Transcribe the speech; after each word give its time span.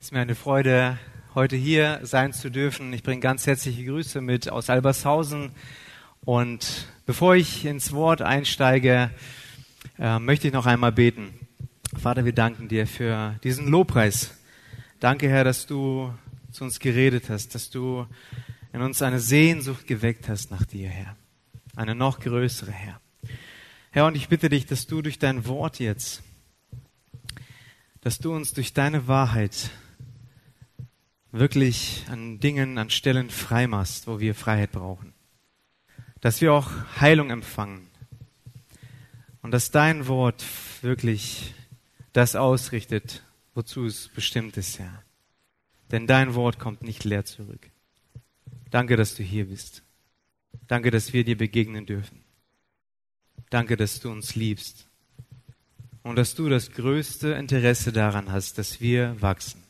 Es 0.00 0.06
ist 0.06 0.12
mir 0.12 0.20
eine 0.20 0.34
Freude, 0.34 0.98
heute 1.34 1.56
hier 1.56 2.00
sein 2.04 2.32
zu 2.32 2.50
dürfen. 2.50 2.90
Ich 2.94 3.02
bringe 3.02 3.20
ganz 3.20 3.46
herzliche 3.46 3.84
Grüße 3.84 4.22
mit 4.22 4.48
aus 4.48 4.70
Albershausen. 4.70 5.50
Und 6.24 6.88
bevor 7.04 7.34
ich 7.34 7.66
ins 7.66 7.92
Wort 7.92 8.22
einsteige, 8.22 9.10
äh, 9.98 10.18
möchte 10.18 10.48
ich 10.48 10.54
noch 10.54 10.64
einmal 10.64 10.90
beten. 10.90 11.34
Vater, 12.00 12.24
wir 12.24 12.32
danken 12.32 12.66
dir 12.66 12.86
für 12.86 13.38
diesen 13.44 13.68
Lobpreis. 13.68 14.38
Danke, 15.00 15.28
Herr, 15.28 15.44
dass 15.44 15.66
du 15.66 16.14
zu 16.50 16.64
uns 16.64 16.80
geredet 16.80 17.28
hast, 17.28 17.54
dass 17.54 17.68
du 17.68 18.06
in 18.72 18.80
uns 18.80 19.02
eine 19.02 19.20
Sehnsucht 19.20 19.86
geweckt 19.86 20.30
hast 20.30 20.50
nach 20.50 20.64
dir, 20.64 20.88
Herr. 20.88 21.14
Eine 21.76 21.94
noch 21.94 22.20
größere, 22.20 22.72
Herr. 22.72 23.02
Herr, 23.90 24.06
und 24.06 24.16
ich 24.16 24.28
bitte 24.28 24.48
dich, 24.48 24.64
dass 24.64 24.86
du 24.86 25.02
durch 25.02 25.18
dein 25.18 25.46
Wort 25.46 25.78
jetzt, 25.78 26.22
dass 28.00 28.18
du 28.18 28.34
uns 28.34 28.54
durch 28.54 28.72
deine 28.72 29.06
Wahrheit 29.06 29.70
wirklich 31.32 32.04
an 32.08 32.40
Dingen, 32.40 32.78
an 32.78 32.90
Stellen 32.90 33.30
frei 33.30 33.66
machst, 33.66 34.06
wo 34.06 34.20
wir 34.20 34.34
Freiheit 34.34 34.72
brauchen. 34.72 35.12
Dass 36.20 36.40
wir 36.40 36.52
auch 36.52 36.70
Heilung 37.00 37.30
empfangen. 37.30 37.88
Und 39.42 39.52
dass 39.52 39.70
dein 39.70 40.06
Wort 40.06 40.44
wirklich 40.82 41.54
das 42.12 42.36
ausrichtet, 42.36 43.22
wozu 43.54 43.86
es 43.86 44.08
bestimmt 44.08 44.56
ist, 44.56 44.78
Herr. 44.78 45.02
Denn 45.90 46.06
dein 46.06 46.34
Wort 46.34 46.58
kommt 46.58 46.82
nicht 46.82 47.04
leer 47.04 47.24
zurück. 47.24 47.70
Danke, 48.70 48.96
dass 48.96 49.14
du 49.14 49.22
hier 49.22 49.46
bist. 49.46 49.82
Danke, 50.68 50.90
dass 50.90 51.12
wir 51.12 51.24
dir 51.24 51.36
begegnen 51.36 51.86
dürfen. 51.86 52.22
Danke, 53.48 53.76
dass 53.76 54.00
du 54.00 54.10
uns 54.10 54.34
liebst. 54.34 54.86
Und 56.02 56.16
dass 56.16 56.34
du 56.34 56.48
das 56.48 56.70
größte 56.72 57.32
Interesse 57.32 57.92
daran 57.92 58.30
hast, 58.30 58.58
dass 58.58 58.80
wir 58.80 59.20
wachsen 59.20 59.62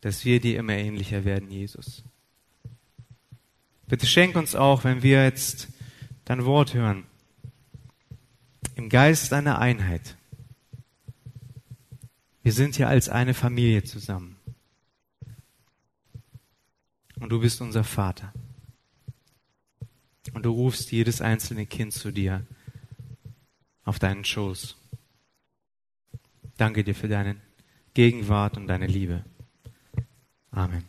dass 0.00 0.24
wir 0.24 0.40
dir 0.40 0.58
immer 0.58 0.74
ähnlicher 0.74 1.24
werden, 1.24 1.50
Jesus. 1.50 2.04
Bitte 3.86 4.06
schenk 4.06 4.36
uns 4.36 4.54
auch, 4.54 4.84
wenn 4.84 5.02
wir 5.02 5.24
jetzt 5.24 5.68
dein 6.24 6.44
Wort 6.44 6.74
hören, 6.74 7.04
im 8.76 8.88
Geist 8.88 9.32
eine 9.32 9.58
Einheit. 9.58 10.16
Wir 12.42 12.52
sind 12.52 12.76
hier 12.76 12.88
als 12.88 13.08
eine 13.08 13.34
Familie 13.34 13.84
zusammen. 13.84 14.36
Und 17.18 17.30
du 17.30 17.40
bist 17.40 17.60
unser 17.60 17.84
Vater. 17.84 18.32
Und 20.32 20.44
du 20.44 20.50
rufst 20.50 20.90
jedes 20.92 21.20
einzelne 21.20 21.66
Kind 21.66 21.92
zu 21.92 22.12
dir 22.12 22.46
auf 23.84 23.98
deinen 23.98 24.24
Schoß. 24.24 24.76
Danke 26.56 26.84
dir 26.84 26.94
für 26.94 27.08
deine 27.08 27.36
Gegenwart 27.92 28.56
und 28.56 28.66
deine 28.68 28.86
Liebe. 28.86 29.24
Amen. 30.52 30.84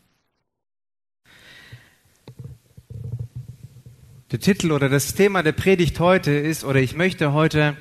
Der 4.31 4.39
Titel 4.39 4.71
oder 4.71 4.89
das 4.89 5.13
Thema 5.13 5.43
der 5.43 5.51
Predigt 5.51 5.99
heute 5.99 6.31
ist, 6.31 6.63
oder 6.63 6.79
ich 6.79 6.95
möchte 6.95 7.33
heute 7.33 7.77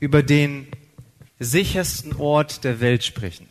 über 0.00 0.24
den 0.24 0.66
sichersten 1.38 2.16
Ort 2.16 2.64
der 2.64 2.80
Welt 2.80 3.04
sprechen. 3.04 3.48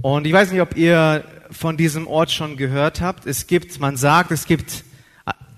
Und 0.00 0.26
ich 0.26 0.32
weiß 0.32 0.52
nicht, 0.52 0.62
ob 0.62 0.76
ihr 0.76 1.24
von 1.50 1.76
diesem 1.76 2.06
Ort 2.06 2.30
schon 2.30 2.56
gehört 2.56 3.02
habt. 3.02 3.26
Es 3.26 3.46
gibt, 3.46 3.78
man 3.78 3.98
sagt, 3.98 4.30
es 4.30 4.46
gibt 4.46 4.84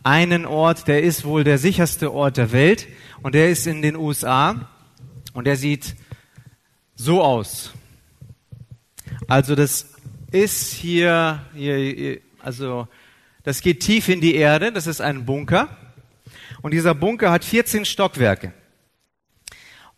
einen 0.02 0.44
Ort, 0.44 0.88
der 0.88 1.04
ist 1.04 1.24
wohl 1.24 1.44
der 1.44 1.58
sicherste 1.58 2.12
Ort 2.12 2.36
der 2.36 2.50
Welt 2.50 2.88
und 3.22 3.36
der 3.36 3.50
ist 3.50 3.68
in 3.68 3.82
den 3.82 3.94
USA 3.94 4.68
und 5.34 5.46
der 5.46 5.56
sieht 5.56 5.94
so 6.96 7.22
aus. 7.22 7.72
Also 9.32 9.54
das 9.54 9.86
ist 10.30 10.74
hier, 10.74 11.40
hier, 11.54 12.20
also 12.40 12.86
das 13.44 13.62
geht 13.62 13.80
tief 13.80 14.10
in 14.10 14.20
die 14.20 14.34
Erde, 14.34 14.72
das 14.72 14.86
ist 14.86 15.00
ein 15.00 15.24
Bunker. 15.24 15.74
Und 16.60 16.74
dieser 16.74 16.94
Bunker 16.94 17.30
hat 17.30 17.42
14 17.42 17.86
Stockwerke. 17.86 18.52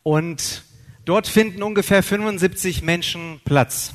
Und 0.04 0.62
dort 1.04 1.26
finden 1.26 1.64
ungefähr 1.64 2.04
75 2.04 2.82
Menschen 2.82 3.41
Platz. 3.44 3.94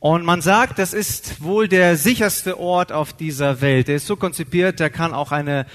Und 0.00 0.24
man 0.24 0.40
sagt, 0.40 0.80
das 0.80 0.92
ist 0.92 1.44
wohl 1.44 1.68
der 1.68 1.96
sicherste 1.96 2.58
Ort 2.58 2.90
auf 2.90 3.12
dieser 3.12 3.60
Welt. 3.60 3.86
Der 3.86 3.94
ist 3.94 4.08
so 4.08 4.16
konzipiert, 4.16 4.80
der 4.80 4.90
kann 4.90 5.14
auch 5.14 5.30
eine 5.30 5.66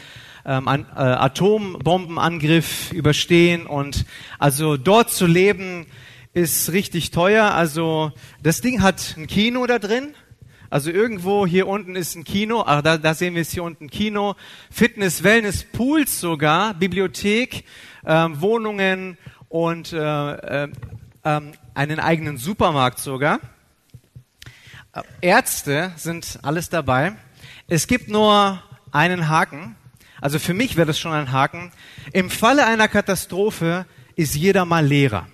ähm, 0.44 0.68
ein, 0.68 0.86
äh, 0.94 1.00
Atombombenangriff 1.00 2.92
überstehen. 2.92 3.66
Und 3.66 4.06
also 4.40 4.75
dort 4.75 5.09
zu 5.09 5.25
leben, 5.25 5.86
ist 6.38 6.72
richtig 6.72 7.09
teuer. 7.09 7.56
Also 7.56 8.12
das 8.44 8.62
Ding 8.62 8.84
hat 8.84 9.16
ein 9.18 9.25
Kino 9.25 9.66
da 9.66 9.80
drin. 9.80 10.14
Also 10.70 10.92
irgendwo 10.92 11.48
hier 11.48 11.68
unten 11.68 11.96
ist 11.96 12.16
ein 12.16 12.25
Kino, 12.25 12.64
ach, 12.64 12.84
da, 12.84 12.98
da 12.98 13.16
sehen 13.16 13.34
wir 13.34 13.42
es 13.42 13.52
hier 13.52 13.64
unten, 13.64 13.90
Kino, 13.90 14.36
Fitness, 14.70 15.24
Wellness, 15.24 15.64
Pools 15.64 16.20
sogar, 16.20 16.75
Bibliothek, 16.75 17.64
ähm, 18.06 18.40
Wohnungen 18.40 19.18
und 19.50 19.94
äh, 19.94 20.66
äh, 20.66 20.72
ähm, 21.24 21.53
einen 21.74 22.00
eigenen 22.00 22.38
Supermarkt 22.38 23.00
sogar. 23.00 23.40
Äh, 24.94 25.02
Ärzte 25.22 25.94
sind 25.96 26.38
alles 26.44 26.69
dabei. 26.69 27.14
Es 27.68 27.88
gibt 27.88 28.09
nur 28.09 28.62
einen 28.92 29.28
Haken. 29.28 29.75
Also 30.22 30.38
für 30.38 30.54
mich 30.54 30.75
wäre 30.75 30.86
das 30.86 31.00
schon 31.00 31.14
ein 31.14 31.31
Haken. 31.31 31.72
Im 32.14 32.30
Falle 32.30 32.68
einer 32.68 32.90
Katastrophe 32.90 33.88
ist 34.16 34.36
jeder 34.36 34.66
mal 34.66 34.86
Lehrer. 34.86 35.28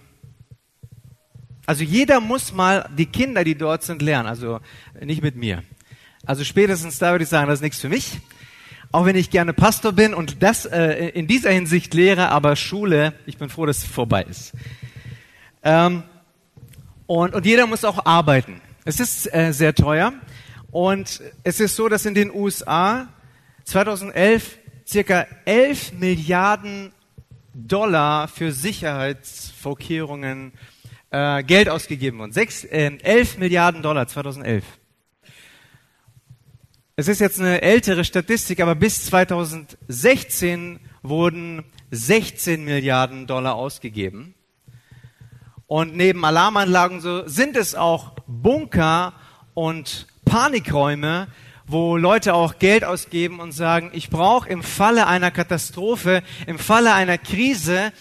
Also 1.66 1.84
jeder 1.84 2.20
muss 2.20 2.52
mal 2.52 2.90
die 2.98 3.06
Kinder, 3.06 3.44
die 3.44 3.56
dort 3.56 3.84
sind, 3.84 4.02
lernen. 4.02 4.28
Also 4.28 4.60
nicht 5.00 5.22
mit 5.22 5.36
mir. 5.36 5.64
Also 6.26 6.44
spätestens 6.44 7.00
da 7.00 7.12
würde 7.12 7.24
ich 7.24 7.30
sagen, 7.30 7.48
das 7.48 7.60
ist 7.60 7.64
nichts 7.64 7.80
für 7.80 7.90
mich. 7.90 8.20
Auch 8.92 9.06
wenn 9.06 9.16
ich 9.16 9.30
gerne 9.30 9.54
Pastor 9.54 9.92
bin 9.92 10.14
und 10.14 10.44
das 10.44 10.66
äh, 10.66 11.10
in 11.10 11.26
dieser 11.26 11.52
Hinsicht 11.52 11.94
lehre, 11.94 12.30
aber 12.30 12.56
Schule, 12.56 13.14
ich 13.26 13.38
bin 13.38 13.50
froh, 13.50 13.66
dass 13.66 13.80
es 13.80 13.86
vorbei 13.86 14.24
ist. 14.24 14.54
Ähm, 15.64 16.04
und, 17.08 17.34
und 17.34 17.46
jeder 17.46 17.66
muss 17.66 17.86
auch 17.86 18.06
arbeiten. 18.06 18.62
Es 18.86 19.00
ist 19.00 19.34
äh, 19.34 19.52
sehr 19.52 19.74
teuer. 19.74 20.14
Und 20.72 21.22
es 21.44 21.60
ist 21.60 21.76
so, 21.76 21.88
dass 21.88 22.06
in 22.06 22.14
den 22.14 22.32
USA 22.32 23.08
2011 23.66 24.58
circa 24.86 25.26
11 25.46 25.94
Milliarden 25.94 26.92
Dollar 27.54 28.28
für 28.28 28.52
Sicherheitsvorkehrungen 28.52 30.54
äh, 31.14 31.44
Geld 31.44 31.70
ausgegeben 31.70 32.18
worden. 32.18 32.32
Sechs, 32.32 32.64
äh, 32.64 32.92
11 33.02 33.38
Milliarden 33.38 33.82
Dollar 33.84 34.08
2011. 34.08 34.66
Es 36.96 37.08
ist 37.08 37.22
jetzt 37.22 37.40
eine 37.40 37.62
ältere 37.62 38.04
Statistik, 38.04 38.60
aber 38.60 38.76
bis 38.76 39.06
2016 39.06 40.80
wurden 41.04 41.64
16 41.92 42.66
Milliarden 42.66 43.28
Dollar 43.28 43.56
ausgegeben. 43.56 44.34
Und 45.68 45.96
neben 45.96 46.26
Alarmanlagen 46.26 47.00
so 47.00 47.28
sind 47.28 47.56
es 47.58 47.76
auch 47.76 48.14
Bunker 48.28 49.14
und 49.54 50.08
Panikräume, 50.26 51.28
wo 51.66 51.96
Leute 51.96 52.34
auch 52.34 52.60
Geld 52.60 52.84
ausgeben 52.84 53.40
und 53.40 53.52
sagen, 53.54 53.92
ich 53.94 54.10
brauche 54.10 54.50
im 54.50 54.64
Falle 54.64 55.08
einer 55.08 55.32
Katastrophe, 55.32 56.24
im 56.48 56.60
Falle 56.60 56.94
einer 56.94 57.18
Krise 57.18 57.92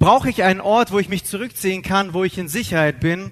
brauche 0.00 0.30
ich 0.30 0.42
einen 0.42 0.60
Ort, 0.60 0.90
wo 0.90 0.98
ich 0.98 1.08
mich 1.08 1.24
zurückziehen 1.24 1.82
kann, 1.82 2.14
wo 2.14 2.24
ich 2.24 2.36
in 2.38 2.48
Sicherheit 2.48 2.98
bin. 2.98 3.30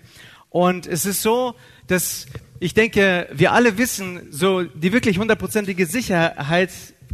Und 0.51 0.87
es 0.87 1.07
ist 1.07 1.23
so, 1.23 1.57
dass 1.89 2.27
ich 2.61 2.75
denke, 2.75 3.27
wir 3.33 3.53
alle 3.53 3.79
wissen, 3.79 4.29
so 4.31 4.63
die 4.63 4.93
wirklich 4.93 5.19
hundertprozentige 5.19 5.87
Sicherheit 5.87 6.71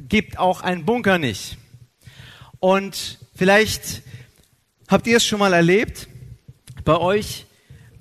gibt 0.08 0.38
auch 0.38 0.60
ein 0.60 0.84
Bunker 0.84 1.18
nicht. 1.18 1.56
Und 2.58 3.20
vielleicht 3.34 4.02
habt 4.88 5.06
ihr 5.06 5.18
es 5.18 5.24
schon 5.24 5.38
mal 5.38 5.52
erlebt 5.52 6.08
bei 6.84 6.96
euch, 6.96 7.46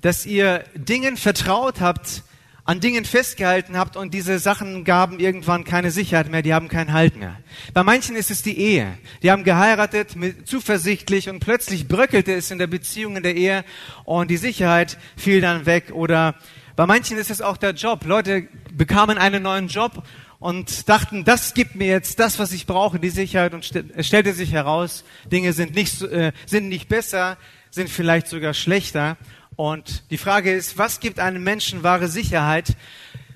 dass 0.00 0.26
ihr 0.26 0.64
Dingen 0.74 1.16
vertraut 1.16 1.80
habt, 1.80 2.24
an 2.66 2.80
Dingen 2.80 3.04
festgehalten 3.04 3.76
habt 3.76 3.96
und 3.96 4.14
diese 4.14 4.38
Sachen 4.38 4.84
gaben 4.84 5.20
irgendwann 5.20 5.64
keine 5.64 5.90
Sicherheit 5.90 6.30
mehr, 6.30 6.40
die 6.40 6.54
haben 6.54 6.68
keinen 6.68 6.94
Halt 6.94 7.16
mehr. 7.16 7.36
Bei 7.74 7.82
manchen 7.82 8.16
ist 8.16 8.30
es 8.30 8.40
die 8.40 8.58
Ehe. 8.58 8.96
Die 9.22 9.30
haben 9.30 9.44
geheiratet, 9.44 10.16
mit, 10.16 10.48
zuversichtlich 10.48 11.28
und 11.28 11.40
plötzlich 11.40 11.88
bröckelte 11.88 12.32
es 12.32 12.50
in 12.50 12.58
der 12.58 12.66
Beziehung, 12.66 13.16
in 13.16 13.22
der 13.22 13.36
Ehe 13.36 13.64
und 14.04 14.30
die 14.30 14.38
Sicherheit 14.38 14.96
fiel 15.16 15.42
dann 15.42 15.66
weg. 15.66 15.90
Oder 15.92 16.36
bei 16.74 16.86
manchen 16.86 17.18
ist 17.18 17.30
es 17.30 17.42
auch 17.42 17.58
der 17.58 17.72
Job. 17.72 18.06
Leute 18.06 18.48
bekamen 18.72 19.18
einen 19.18 19.42
neuen 19.42 19.68
Job 19.68 20.02
und 20.38 20.88
dachten, 20.88 21.24
das 21.24 21.52
gibt 21.52 21.74
mir 21.74 21.88
jetzt 21.88 22.18
das, 22.18 22.38
was 22.38 22.52
ich 22.52 22.66
brauche, 22.66 22.98
die 22.98 23.10
Sicherheit. 23.10 23.52
Und 23.52 23.70
es 23.94 24.06
stellte 24.06 24.32
sich 24.32 24.52
heraus, 24.52 25.04
Dinge 25.30 25.52
sind 25.52 25.74
nicht, 25.74 26.00
äh, 26.00 26.32
sind 26.46 26.70
nicht 26.70 26.88
besser, 26.88 27.36
sind 27.70 27.90
vielleicht 27.90 28.26
sogar 28.26 28.54
schlechter. 28.54 29.18
Und 29.56 30.10
die 30.10 30.18
Frage 30.18 30.52
ist, 30.52 30.78
was 30.78 31.00
gibt 31.00 31.20
einem 31.20 31.44
Menschen 31.44 31.82
wahre 31.82 32.08
Sicherheit? 32.08 32.76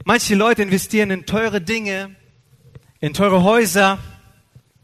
Manche 0.04 0.34
Leute 0.34 0.62
investieren 0.62 1.10
in 1.10 1.26
teure 1.26 1.60
Dinge, 1.60 2.16
in 3.00 3.14
teure 3.14 3.44
Häuser 3.44 3.98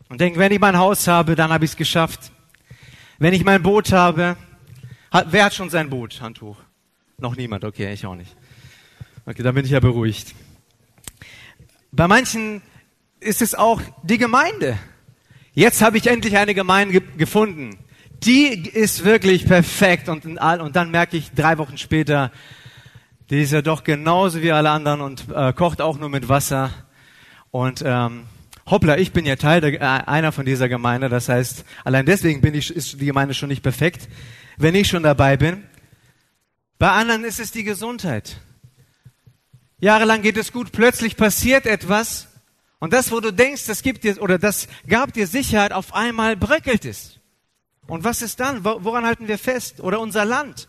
und 0.09 0.21
denken, 0.21 0.39
wenn 0.39 0.53
ich 0.53 0.61
mein 0.61 0.79
Haus 0.79 1.09
habe, 1.09 1.35
dann 1.35 1.51
habe 1.51 1.65
ich 1.65 1.73
es 1.73 1.77
geschafft. 1.77 2.31
Wenn 3.19 3.35
ich 3.35 3.45
mein 3.45 3.63
Boot 3.63 3.91
habe, 3.93 4.37
hat, 5.11 5.29
wer 5.31 5.45
hat 5.47 5.55
schon 5.55 5.71
sein 5.71 5.91
Boot? 5.91 6.21
Handtuch. 6.21 6.57
Noch 7.19 7.37
niemand, 7.37 7.65
okay, 7.65 7.93
ich 7.93 8.07
auch 8.07 8.15
nicht. 8.15 8.37
Okay, 9.27 9.43
dann 9.43 9.55
bin 9.55 9.65
ich 9.65 9.71
ja 9.71 9.81
beruhigt. 9.81 10.35
Bei 11.91 12.07
manchen 12.07 12.63
ist 13.21 13.41
es 13.41 13.55
auch 13.55 13.81
die 14.03 14.19
Gemeinde. 14.19 14.79
Jetzt 15.53 15.83
habe 15.83 15.97
ich 15.97 16.07
endlich 16.07 16.37
eine 16.37 16.55
Gemeinde 16.55 17.01
ge 17.01 17.17
gefunden. 17.17 17.79
Die 18.23 18.47
ist 18.47 19.05
wirklich 19.05 19.47
perfekt 19.47 20.09
und, 20.09 20.25
und 20.25 20.77
dann 20.77 20.91
merke 20.91 21.17
ich 21.17 21.33
drei 21.33 21.59
Wochen 21.59 21.77
später, 21.77 22.31
die 23.31 23.43
ist 23.43 23.53
ja 23.53 23.63
doch 23.63 23.85
genauso 23.85 24.43
wie 24.43 24.53
alle 24.53 24.71
anderen 24.71 25.01
und 25.01 25.27
äh, 25.35 25.53
kocht 25.53 25.81
auch 25.81 25.99
nur 25.99 26.09
mit 26.09 26.29
Wasser. 26.29 26.71
Und 27.51 27.83
ähm, 27.85 28.25
hoppla, 28.67 28.99
ich 28.99 29.13
bin 29.13 29.27
ja 29.27 29.37
Teil 29.37 29.61
der, 29.61 29.75
äh, 29.75 29.79
einer 29.79 30.33
von 30.33 30.45
dieser 30.45 30.69
Gemeinde. 30.69 31.09
Das 31.09 31.29
heißt, 31.29 31.65
allein 31.85 32.07
deswegen 32.07 32.41
bin 32.41 32.55
ich, 32.55 32.75
ist 32.75 33.01
die 33.01 33.07
Gemeinde 33.07 33.35
schon 33.35 33.49
nicht 33.49 33.63
perfekt, 33.63 34.09
wenn 34.57 34.75
ich 34.75 34.89
schon 34.89 35.03
dabei 35.03 35.37
bin. 35.37 35.65
Bei 36.79 36.91
anderen 36.91 37.25
ist 37.25 37.41
es 37.41 37.51
die 37.51 37.65
Gesundheit. 37.65 38.41
Jahrelang 39.79 40.23
geht 40.23 40.37
es 40.37 40.53
gut, 40.53 40.73
plötzlich 40.73 41.17
passiert 41.17 41.67
etwas 41.67 42.29
und 42.79 42.93
das, 42.93 43.11
wo 43.11 43.21
du 43.21 43.33
denkst, 43.33 43.67
das 43.67 43.83
gibt 43.83 44.05
dir 44.05 44.21
oder 44.21 44.39
das 44.39 44.69
gab 44.87 45.13
dir 45.13 45.27
Sicherheit, 45.27 45.73
auf 45.73 45.95
einmal 45.95 46.37
bröckelt 46.37 46.85
es. 46.85 47.19
Und 47.87 48.05
was 48.05 48.23
ist 48.23 48.41
dann? 48.41 48.65
Woran 48.65 49.05
halten 49.05 49.29
wir 49.29 49.39
fest? 49.39 49.81
Oder 49.81 50.01
unser 50.01 50.25
Land? 50.25 50.69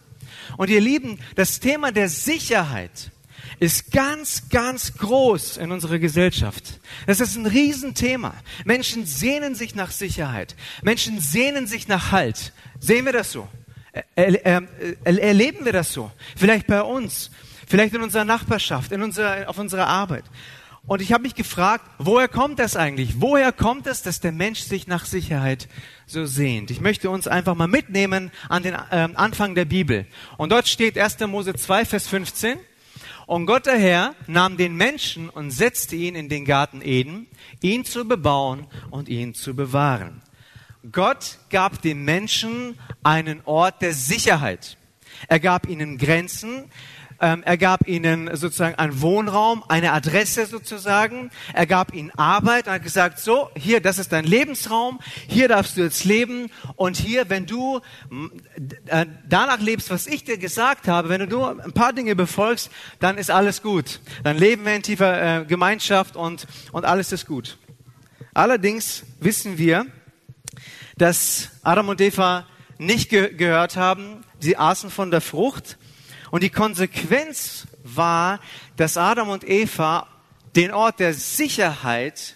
Und 0.57 0.69
ihr 0.69 0.81
Lieben, 0.81 1.19
das 1.35 1.59
Thema 1.59 1.91
der 1.91 2.09
Sicherheit 2.09 3.11
ist 3.59 3.91
ganz, 3.91 4.49
ganz 4.49 4.97
groß 4.97 5.57
in 5.57 5.71
unserer 5.71 5.99
Gesellschaft. 5.99 6.79
Das 7.07 7.19
ist 7.19 7.35
ein 7.35 7.45
Riesenthema. 7.45 8.33
Menschen 8.65 9.05
sehnen 9.05 9.55
sich 9.55 9.75
nach 9.75 9.91
Sicherheit. 9.91 10.55
Menschen 10.81 11.19
sehnen 11.19 11.67
sich 11.67 11.87
nach 11.87 12.11
Halt. 12.11 12.53
Sehen 12.79 13.05
wir 13.05 13.13
das 13.13 13.31
so? 13.31 13.47
erleben 14.15 15.63
wir 15.63 15.71
das 15.71 15.93
so? 15.93 16.11
Vielleicht 16.35 16.67
bei 16.67 16.81
uns, 16.81 17.31
vielleicht 17.67 17.93
in 17.93 18.01
unserer 18.01 18.25
Nachbarschaft, 18.25 18.91
in 18.91 19.01
unserer, 19.01 19.49
auf 19.49 19.57
unserer 19.57 19.87
Arbeit. 19.87 20.25
Und 20.87 21.01
ich 21.01 21.11
habe 21.11 21.23
mich 21.23 21.33
gefragt, 21.33 21.89
woher 21.97 22.27
kommt 22.27 22.59
das 22.59 22.75
eigentlich? 22.75 23.15
Woher 23.19 23.51
kommt 23.51 23.87
es, 23.87 24.03
dass 24.03 24.19
der 24.19 24.31
Mensch 24.31 24.59
sich 24.59 24.85
nach 24.85 25.05
Sicherheit 25.05 25.67
so 26.05 26.25
sehnt? 26.25 26.69
Ich 26.69 26.79
möchte 26.79 27.09
uns 27.09 27.27
einfach 27.27 27.55
mal 27.55 27.67
mitnehmen 27.67 28.31
an 28.49 28.61
den 28.61 28.75
äh, 28.75 29.09
Anfang 29.15 29.55
der 29.55 29.65
Bibel. 29.65 30.05
Und 30.37 30.51
dort 30.51 30.67
steht 30.67 30.97
1. 30.97 31.21
Mose 31.21 31.55
2, 31.55 31.85
Vers 31.85 32.07
15. 32.07 32.59
Und 33.25 33.47
Gott 33.47 33.65
der 33.65 33.79
Herr 33.79 34.13
nahm 34.27 34.57
den 34.57 34.75
Menschen 34.75 35.29
und 35.29 35.49
setzte 35.49 35.95
ihn 35.95 36.13
in 36.13 36.29
den 36.29 36.45
Garten 36.45 36.83
Eden, 36.83 37.25
ihn 37.61 37.83
zu 37.83 38.07
bebauen 38.07 38.67
und 38.91 39.09
ihn 39.09 39.33
zu 39.33 39.55
bewahren. 39.55 40.21
Gott 40.91 41.39
gab 41.49 41.81
dem 41.81 42.05
Menschen 42.05 42.77
einen 43.01 43.41
Ort 43.45 43.81
der 43.81 43.93
Sicherheit. 43.93 44.77
Er 45.27 45.39
gab 45.39 45.67
ihnen 45.67 45.97
Grenzen, 45.97 46.65
ähm, 47.21 47.43
er 47.43 47.57
gab 47.57 47.87
ihnen 47.87 48.35
sozusagen 48.35 48.75
einen 48.75 49.01
Wohnraum, 49.01 49.63
eine 49.67 49.93
Adresse 49.93 50.45
sozusagen. 50.45 51.31
Er 51.53 51.65
gab 51.65 51.93
ihnen 51.93 52.11
Arbeit 52.11 52.67
und 52.67 52.73
hat 52.73 52.83
gesagt, 52.83 53.19
so, 53.19 53.49
hier, 53.55 53.79
das 53.79 53.99
ist 53.99 54.11
dein 54.11 54.25
Lebensraum, 54.25 54.99
hier 55.27 55.47
darfst 55.47 55.77
du 55.77 55.81
jetzt 55.81 56.03
leben 56.03 56.49
und 56.75 56.97
hier, 56.97 57.29
wenn 57.29 57.45
du 57.45 57.81
äh, 58.87 59.05
danach 59.27 59.59
lebst, 59.59 59.89
was 59.89 60.07
ich 60.07 60.23
dir 60.23 60.37
gesagt 60.37 60.87
habe, 60.87 61.09
wenn 61.09 61.21
du 61.21 61.27
nur 61.27 61.63
ein 61.63 61.71
paar 61.71 61.93
Dinge 61.93 62.15
befolgst, 62.15 62.69
dann 62.99 63.17
ist 63.17 63.31
alles 63.31 63.61
gut. 63.61 64.01
Dann 64.23 64.37
leben 64.37 64.65
wir 64.65 64.75
in 64.75 64.83
tiefer 64.83 65.41
äh, 65.41 65.45
Gemeinschaft 65.45 66.15
und, 66.15 66.47
und 66.71 66.85
alles 66.85 67.11
ist 67.11 67.25
gut. 67.25 67.57
Allerdings 68.33 69.03
wissen 69.19 69.57
wir, 69.57 69.85
dass 70.97 71.49
Adam 71.63 71.89
und 71.89 72.01
Eva 72.01 72.45
nicht 72.77 73.09
ge 73.09 73.33
gehört 73.33 73.77
haben. 73.77 74.23
Sie 74.39 74.57
aßen 74.57 74.89
von 74.89 75.11
der 75.11 75.21
Frucht 75.21 75.77
und 76.31 76.43
die 76.43 76.49
Konsequenz 76.49 77.67
war, 77.83 78.39
dass 78.77 78.97
Adam 78.97 79.29
und 79.29 79.47
Eva 79.47 80.07
den 80.55 80.71
Ort 80.71 80.99
der 80.99 81.13
Sicherheit 81.13 82.35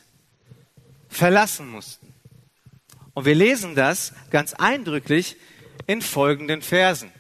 verlassen 1.10 1.70
mussten. 1.70 2.14
Und 3.14 3.26
wir 3.26 3.36
lesen 3.36 3.76
das 3.76 4.14
ganz 4.30 4.54
eindrücklich 4.54 5.36
in 5.88 6.02
folgenden 6.02 6.62
Versen. 6.62 7.12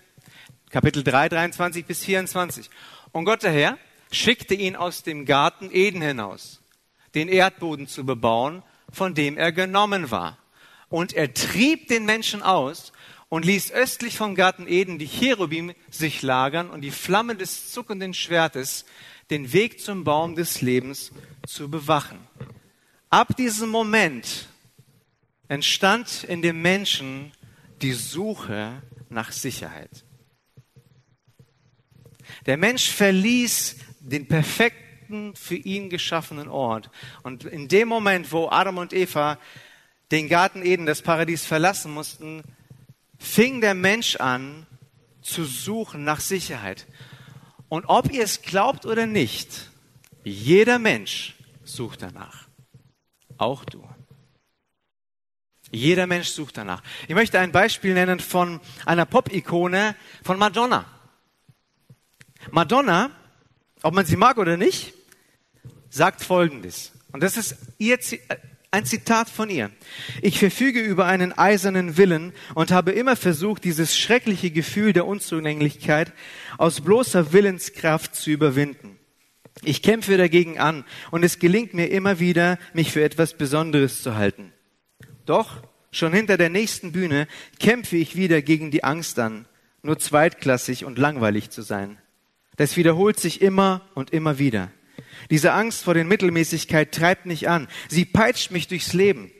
Kapitel 0.69 1.03
3, 1.03 1.29
23 1.29 1.85
bis 1.85 2.03
24. 2.05 2.69
Und 3.11 3.25
Gott 3.25 3.43
der 3.43 3.51
Herr 3.51 3.77
schickte 4.11 4.53
ihn 4.53 4.75
aus 4.75 5.03
dem 5.03 5.25
Garten 5.25 5.69
Eden 5.71 6.01
hinaus, 6.01 6.61
den 7.15 7.27
Erdboden 7.27 7.87
zu 7.87 8.05
bebauen, 8.05 8.63
von 8.91 9.15
dem 9.15 9.37
er 9.37 9.51
genommen 9.51 10.11
war. 10.11 10.37
Und 10.89 11.13
er 11.13 11.33
trieb 11.33 11.87
den 11.87 12.05
Menschen 12.05 12.41
aus 12.41 12.91
und 13.29 13.45
ließ 13.45 13.71
östlich 13.71 14.17
vom 14.17 14.35
Garten 14.35 14.67
Eden 14.67 14.97
die 14.97 15.07
Cherubim 15.07 15.73
sich 15.89 16.21
lagern 16.21 16.69
und 16.69 16.81
die 16.81 16.91
Flamme 16.91 17.35
des 17.35 17.71
zuckenden 17.71 18.13
Schwertes 18.13 18.85
den 19.29 19.53
Weg 19.53 19.79
zum 19.79 20.03
Baum 20.03 20.35
des 20.35 20.61
Lebens 20.61 21.11
zu 21.47 21.69
bewachen. 21.69 22.19
Ab 23.09 23.37
diesem 23.37 23.69
Moment 23.69 24.49
entstand 25.47 26.23
in 26.23 26.41
dem 26.41 26.61
Menschen 26.61 27.31
die 27.81 27.93
Suche 27.93 28.81
nach 29.09 29.31
Sicherheit. 29.31 30.03
Der 32.45 32.57
Mensch 32.57 32.89
verließ 32.89 33.77
den 33.99 34.27
perfekten, 34.27 35.35
für 35.35 35.55
ihn 35.55 35.89
geschaffenen 35.89 36.49
Ort. 36.49 36.91
Und 37.23 37.43
in 37.43 37.67
dem 37.67 37.87
Moment, 37.87 38.31
wo 38.31 38.47
Adam 38.47 38.77
und 38.77 38.93
Eva 38.93 39.39
den 40.11 40.29
Garten 40.29 40.61
Eden, 40.61 40.85
das 40.85 41.01
Paradies 41.01 41.45
verlassen 41.45 41.91
mussten, 41.91 42.43
fing 43.19 43.61
der 43.61 43.75
Mensch 43.75 44.15
an 44.15 44.65
zu 45.21 45.45
suchen 45.45 46.03
nach 46.03 46.19
Sicherheit. 46.19 46.87
Und 47.67 47.85
ob 47.85 48.11
ihr 48.11 48.23
es 48.23 48.41
glaubt 48.41 48.85
oder 48.85 49.05
nicht, 49.05 49.69
jeder 50.23 50.79
Mensch 50.79 51.35
sucht 51.63 52.01
danach. 52.01 52.47
Auch 53.37 53.63
du. 53.65 53.87
Jeder 55.71 56.07
Mensch 56.07 56.29
sucht 56.29 56.57
danach. 56.57 56.81
Ich 57.07 57.13
möchte 57.13 57.39
ein 57.39 57.51
Beispiel 57.51 57.93
nennen 57.93 58.19
von 58.19 58.59
einer 58.85 59.05
Pop-Ikone 59.05 59.95
von 60.23 60.39
Madonna. 60.39 60.85
Madonna, 62.51 63.11
ob 63.83 63.93
man 63.93 64.05
sie 64.05 64.15
mag 64.15 64.37
oder 64.37 64.57
nicht, 64.57 64.93
sagt 65.89 66.23
Folgendes. 66.23 66.91
Und 67.11 67.21
das 67.21 67.37
ist 67.37 67.55
ihr, 67.77 67.99
ein 68.71 68.85
Zitat 68.85 69.29
von 69.29 69.49
ihr. 69.49 69.71
Ich 70.21 70.39
verfüge 70.39 70.79
über 70.79 71.05
einen 71.05 71.35
eisernen 71.35 71.97
Willen 71.97 72.33
und 72.53 72.71
habe 72.71 72.91
immer 72.91 73.15
versucht, 73.15 73.63
dieses 73.63 73.97
schreckliche 73.97 74.51
Gefühl 74.51 74.93
der 74.93 75.07
Unzulänglichkeit 75.07 76.13
aus 76.57 76.81
bloßer 76.81 77.33
Willenskraft 77.33 78.15
zu 78.15 78.29
überwinden. 78.29 78.99
Ich 79.63 79.81
kämpfe 79.81 80.17
dagegen 80.17 80.59
an 80.59 80.85
und 81.11 81.23
es 81.23 81.39
gelingt 81.39 81.73
mir 81.73 81.87
immer 81.87 82.19
wieder, 82.19 82.59
mich 82.73 82.91
für 82.91 83.03
etwas 83.03 83.33
Besonderes 83.33 84.03
zu 84.03 84.15
halten. 84.15 84.53
Doch 85.25 85.63
schon 85.91 86.13
hinter 86.13 86.37
der 86.37 86.49
nächsten 86.49 86.91
Bühne 86.91 87.27
kämpfe 87.59 87.97
ich 87.97 88.15
wieder 88.15 88.41
gegen 88.41 88.71
die 88.71 88.83
Angst 88.83 89.19
an, 89.19 89.47
nur 89.81 89.97
zweitklassig 89.97 90.85
und 90.85 90.97
langweilig 90.97 91.49
zu 91.49 91.61
sein. 91.61 91.97
Das 92.55 92.77
wiederholt 92.77 93.19
sich 93.19 93.41
immer 93.41 93.81
und 93.95 94.11
immer 94.11 94.37
wieder. 94.37 94.71
Diese 95.29 95.53
Angst 95.53 95.83
vor 95.83 95.93
den 95.93 96.07
Mittelmäßigkeit 96.07 96.91
treibt 96.91 97.25
mich 97.25 97.49
an. 97.49 97.67
Sie 97.87 98.05
peitscht 98.05 98.51
mich 98.51 98.67
durchs 98.67 98.93
Leben. 98.93 99.31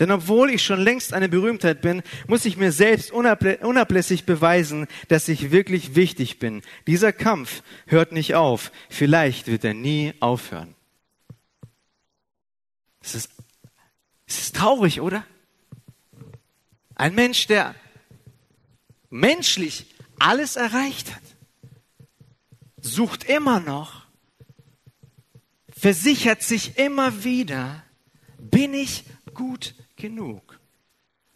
Denn 0.00 0.10
obwohl 0.10 0.50
ich 0.50 0.62
schon 0.64 0.80
längst 0.80 1.12
eine 1.12 1.28
Berühmtheit 1.28 1.80
bin, 1.80 2.02
muss 2.26 2.44
ich 2.44 2.56
mir 2.56 2.72
selbst 2.72 3.12
unablässig 3.12 4.24
beweisen, 4.24 4.88
dass 5.08 5.28
ich 5.28 5.52
wirklich 5.52 5.94
wichtig 5.94 6.40
bin. 6.40 6.62
Dieser 6.88 7.12
Kampf 7.12 7.62
hört 7.86 8.10
nicht 8.10 8.34
auf. 8.34 8.72
Vielleicht 8.90 9.46
wird 9.46 9.64
er 9.64 9.74
nie 9.74 10.12
aufhören. 10.18 10.74
Es 13.00 13.14
ist, 13.14 13.30
es 14.26 14.38
ist 14.38 14.56
traurig, 14.56 15.00
oder? 15.00 15.24
Ein 16.96 17.14
Mensch, 17.14 17.46
der 17.46 17.74
menschlich 19.10 19.86
alles 20.18 20.56
erreicht 20.56 21.14
hat, 21.14 21.22
sucht 22.80 23.24
immer 23.24 23.60
noch 23.60 24.03
versichert 25.84 26.42
sich 26.42 26.78
immer 26.78 27.24
wieder, 27.24 27.84
bin 28.38 28.72
ich 28.72 29.04
gut 29.34 29.74
genug? 29.96 30.58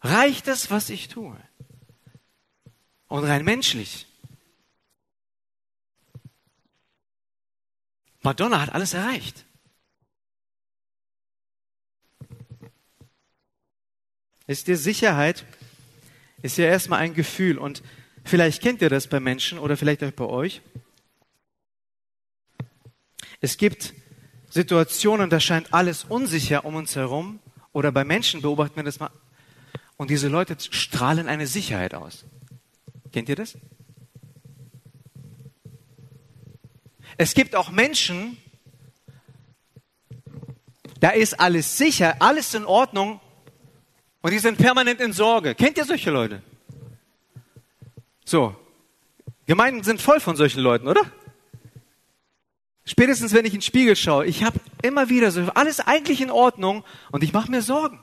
Reicht 0.01 0.47
das, 0.47 0.71
was 0.71 0.89
ich 0.89 1.07
tue? 1.07 1.39
Und 3.09 3.25
rein 3.25 3.45
menschlich. 3.45 4.07
Madonna 8.23 8.59
hat 8.59 8.73
alles 8.73 8.95
erreicht. 8.95 9.45
Ist 14.47 14.65
dir 14.65 14.77
Sicherheit, 14.77 15.45
ist 16.41 16.57
ja 16.57 16.65
erstmal 16.65 17.01
ein 17.01 17.13
Gefühl 17.13 17.59
und 17.59 17.83
vielleicht 18.25 18.63
kennt 18.63 18.81
ihr 18.81 18.89
das 18.89 19.05
bei 19.05 19.19
Menschen 19.19 19.59
oder 19.59 19.77
vielleicht 19.77 20.03
auch 20.03 20.11
bei 20.11 20.25
euch. 20.25 20.63
Es 23.41 23.55
gibt 23.55 23.93
Situationen, 24.49 25.29
da 25.29 25.39
scheint 25.39 25.73
alles 25.73 26.03
unsicher 26.03 26.65
um 26.65 26.75
uns 26.75 26.95
herum. 26.95 27.39
Oder 27.71 27.91
bei 27.91 28.03
Menschen 28.03 28.41
beobachten 28.41 28.75
wir 28.75 28.83
das 28.83 28.99
mal. 28.99 29.11
Und 29.97 30.09
diese 30.09 30.27
Leute 30.27 30.55
strahlen 30.59 31.27
eine 31.27 31.45
Sicherheit 31.45 31.93
aus. 31.93 32.25
Kennt 33.11 33.29
ihr 33.29 33.35
das? 33.35 33.57
Es 37.17 37.33
gibt 37.33 37.55
auch 37.55 37.69
Menschen, 37.69 38.37
da 40.99 41.09
ist 41.09 41.39
alles 41.39 41.77
sicher, 41.77 42.15
alles 42.19 42.53
in 42.53 42.65
Ordnung 42.65 43.19
und 44.21 44.31
die 44.31 44.39
sind 44.39 44.57
permanent 44.57 45.01
in 45.01 45.13
Sorge. 45.13 45.53
Kennt 45.55 45.77
ihr 45.77 45.85
solche 45.85 46.11
Leute? 46.11 46.41
So, 48.25 48.55
Gemeinden 49.47 49.83
sind 49.83 50.01
voll 50.01 50.19
von 50.19 50.35
solchen 50.35 50.61
Leuten, 50.61 50.87
oder? 50.87 51.01
Spätestens, 52.89 53.33
wenn 53.33 53.45
ich 53.45 53.53
in 53.53 53.59
den 53.59 53.61
Spiegel 53.61 53.95
schaue, 53.95 54.25
ich 54.25 54.43
habe 54.43 54.59
immer 54.81 55.09
wieder 55.09 55.29
so, 55.29 55.41
alles 55.53 55.79
eigentlich 55.79 56.21
in 56.21 56.31
Ordnung 56.31 56.83
und 57.11 57.23
ich 57.23 57.33
mache 57.33 57.51
mir 57.51 57.61
Sorgen. 57.61 57.99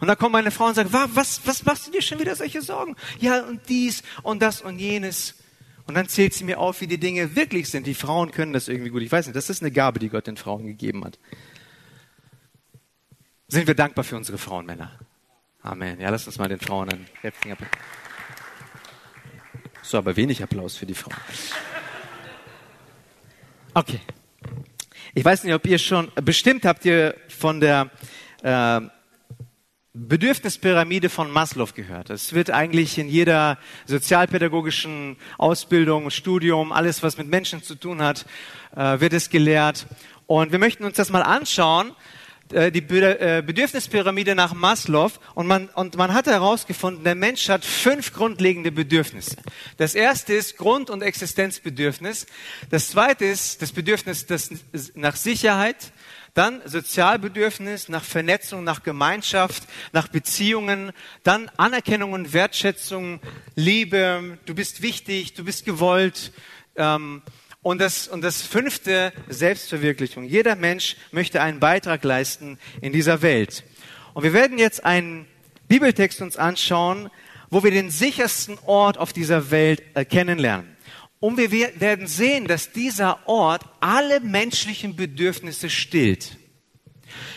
Und 0.00 0.08
dann 0.08 0.18
kommt 0.18 0.32
meine 0.32 0.50
Frau 0.50 0.66
und 0.66 0.74
sagt, 0.74 0.92
was, 0.92 1.40
was 1.44 1.64
machst 1.64 1.86
du 1.86 1.92
dir 1.92 2.02
schon 2.02 2.18
wieder 2.18 2.34
solche 2.34 2.60
Sorgen? 2.60 2.96
Ja, 3.20 3.44
und 3.44 3.60
dies 3.68 4.02
und 4.24 4.42
das 4.42 4.60
und 4.60 4.80
jenes. 4.80 5.36
Und 5.86 5.94
dann 5.94 6.08
zählt 6.08 6.34
sie 6.34 6.42
mir 6.42 6.58
auf, 6.58 6.80
wie 6.80 6.88
die 6.88 6.98
Dinge 6.98 7.36
wirklich 7.36 7.70
sind. 7.70 7.86
Die 7.86 7.94
Frauen 7.94 8.32
können 8.32 8.52
das 8.52 8.66
irgendwie 8.66 8.90
gut. 8.90 9.02
Ich 9.02 9.12
weiß 9.12 9.26
nicht, 9.26 9.36
das 9.36 9.50
ist 9.50 9.62
eine 9.62 9.70
Gabe, 9.70 10.00
die 10.00 10.08
Gott 10.08 10.26
den 10.26 10.36
Frauen 10.36 10.66
gegeben 10.66 11.04
hat. 11.04 11.16
Sind 13.46 13.68
wir 13.68 13.76
dankbar 13.76 14.02
für 14.02 14.16
unsere 14.16 14.36
Frauen, 14.36 14.66
Männer? 14.66 14.98
Amen. 15.62 16.00
Ja, 16.00 16.10
lass 16.10 16.26
uns 16.26 16.38
mal 16.38 16.48
den 16.48 16.58
Frauen 16.58 16.88
einen 16.88 17.06
Applaus. 17.22 17.70
So, 19.82 19.96
aber 19.96 20.16
wenig 20.16 20.42
Applaus 20.42 20.76
für 20.76 20.86
die 20.86 20.94
Frauen. 20.94 21.14
Okay. 23.78 24.00
Ich 25.14 25.24
weiß 25.24 25.44
nicht, 25.44 25.54
ob 25.54 25.64
ihr 25.64 25.78
schon, 25.78 26.10
bestimmt 26.16 26.64
habt 26.64 26.84
ihr 26.84 27.14
von 27.28 27.60
der 27.60 27.90
äh, 28.42 28.80
Bedürfnispyramide 29.92 31.08
von 31.08 31.30
Maslow 31.30 31.68
gehört. 31.72 32.10
Es 32.10 32.32
wird 32.32 32.50
eigentlich 32.50 32.98
in 32.98 33.08
jeder 33.08 33.56
sozialpädagogischen 33.86 35.16
Ausbildung, 35.38 36.10
Studium, 36.10 36.72
alles 36.72 37.04
was 37.04 37.18
mit 37.18 37.28
Menschen 37.28 37.62
zu 37.62 37.76
tun 37.76 38.02
hat, 38.02 38.26
äh, 38.74 38.98
wird 38.98 39.12
es 39.12 39.30
gelehrt. 39.30 39.86
Und 40.26 40.50
wir 40.50 40.58
möchten 40.58 40.82
uns 40.82 40.96
das 40.96 41.10
mal 41.10 41.22
anschauen, 41.22 41.92
die 42.50 42.78
äh, 42.78 43.42
Bedürfnispyramide 43.44 44.34
nach 44.34 44.54
Maslow 44.54 45.10
und 45.34 45.46
man, 45.46 45.68
und 45.74 45.96
man 45.96 46.14
hat 46.14 46.26
herausgefunden, 46.26 47.04
der 47.04 47.14
Mensch 47.14 47.48
hat 47.48 47.64
fünf 47.64 48.12
grundlegende 48.12 48.72
Bedürfnisse. 48.72 49.36
Das 49.76 49.94
erste 49.94 50.34
ist 50.34 50.56
Grund- 50.56 50.90
und 50.90 51.02
Existenzbedürfnis. 51.02 52.26
Das 52.70 52.88
zweite 52.88 53.24
ist 53.24 53.60
das 53.62 53.72
Bedürfnis 53.72 54.26
nach 54.94 55.16
Sicherheit. 55.16 55.92
Dann 56.34 56.62
Sozialbedürfnis 56.64 57.88
nach 57.88 58.04
Vernetzung, 58.04 58.62
nach 58.62 58.82
Gemeinschaft, 58.82 59.64
nach 59.92 60.08
Beziehungen. 60.08 60.92
Dann 61.24 61.50
Anerkennung 61.56 62.12
und 62.12 62.32
Wertschätzung, 62.32 63.20
Liebe. 63.56 64.38
Du 64.46 64.54
bist 64.54 64.82
wichtig, 64.82 65.34
du 65.34 65.44
bist 65.44 65.64
gewollt. 65.64 66.32
Ähm, 66.76 67.22
und 67.62 67.80
das, 67.80 68.08
und 68.08 68.22
das 68.22 68.42
fünfte, 68.42 69.12
Selbstverwirklichung. 69.28 70.24
Jeder 70.24 70.56
Mensch 70.56 70.96
möchte 71.10 71.42
einen 71.42 71.60
Beitrag 71.60 72.04
leisten 72.04 72.58
in 72.80 72.92
dieser 72.92 73.22
Welt. 73.22 73.64
Und 74.14 74.22
wir 74.22 74.32
werden 74.32 74.58
jetzt 74.58 74.84
einen 74.84 75.26
Bibeltext 75.68 76.22
uns 76.22 76.36
anschauen, 76.36 77.10
wo 77.50 77.62
wir 77.64 77.70
den 77.70 77.90
sichersten 77.90 78.58
Ort 78.66 78.98
auf 78.98 79.12
dieser 79.12 79.50
Welt 79.50 79.82
äh, 79.94 80.04
kennenlernen. 80.04 80.76
Und 81.20 81.36
wir 81.36 81.50
werden 81.50 82.06
sehen, 82.06 82.46
dass 82.46 82.70
dieser 82.70 83.26
Ort 83.28 83.64
alle 83.80 84.20
menschlichen 84.20 84.94
Bedürfnisse 84.94 85.68
stillt. 85.68 86.36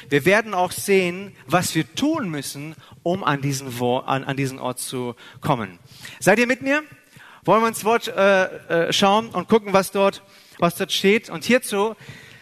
Wir 0.09 0.25
werden 0.25 0.53
auch 0.53 0.71
sehen, 0.71 1.35
was 1.47 1.73
wir 1.73 1.95
tun 1.95 2.29
müssen, 2.29 2.75
um 3.01 3.23
an 3.23 3.41
diesen, 3.41 3.81
an, 3.81 4.23
an 4.23 4.37
diesen 4.37 4.59
Ort 4.59 4.79
zu 4.79 5.15
kommen. 5.39 5.79
Seid 6.19 6.37
ihr 6.37 6.47
mit 6.47 6.61
mir? 6.61 6.83
Wollen 7.43 7.61
wir 7.61 7.67
ins 7.67 7.83
Wort 7.83 8.07
äh, 8.07 8.87
äh, 8.87 8.93
schauen 8.93 9.29
und 9.29 9.49
gucken, 9.49 9.73
was 9.73 9.91
dort, 9.91 10.23
was 10.59 10.75
dort 10.75 10.91
steht? 10.91 11.29
Und 11.29 11.43
hierzu 11.43 11.95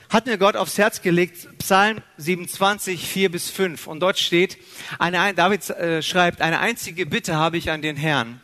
hat 0.10 0.26
mir 0.26 0.38
Gott 0.38 0.56
aufs 0.56 0.78
Herz 0.78 1.02
gelegt, 1.02 1.48
Psalm 1.60 2.02
27, 2.18 3.08
4 3.08 3.32
bis 3.32 3.50
5. 3.50 3.88
Und 3.88 4.00
dort 4.02 4.20
steht, 4.20 4.58
eine, 4.98 5.34
David 5.34 5.70
äh, 5.70 6.02
schreibt, 6.02 6.42
eine 6.42 6.60
einzige 6.60 7.06
Bitte 7.06 7.36
habe 7.36 7.58
ich 7.58 7.72
an 7.72 7.82
den 7.82 7.96
Herrn 7.96 8.42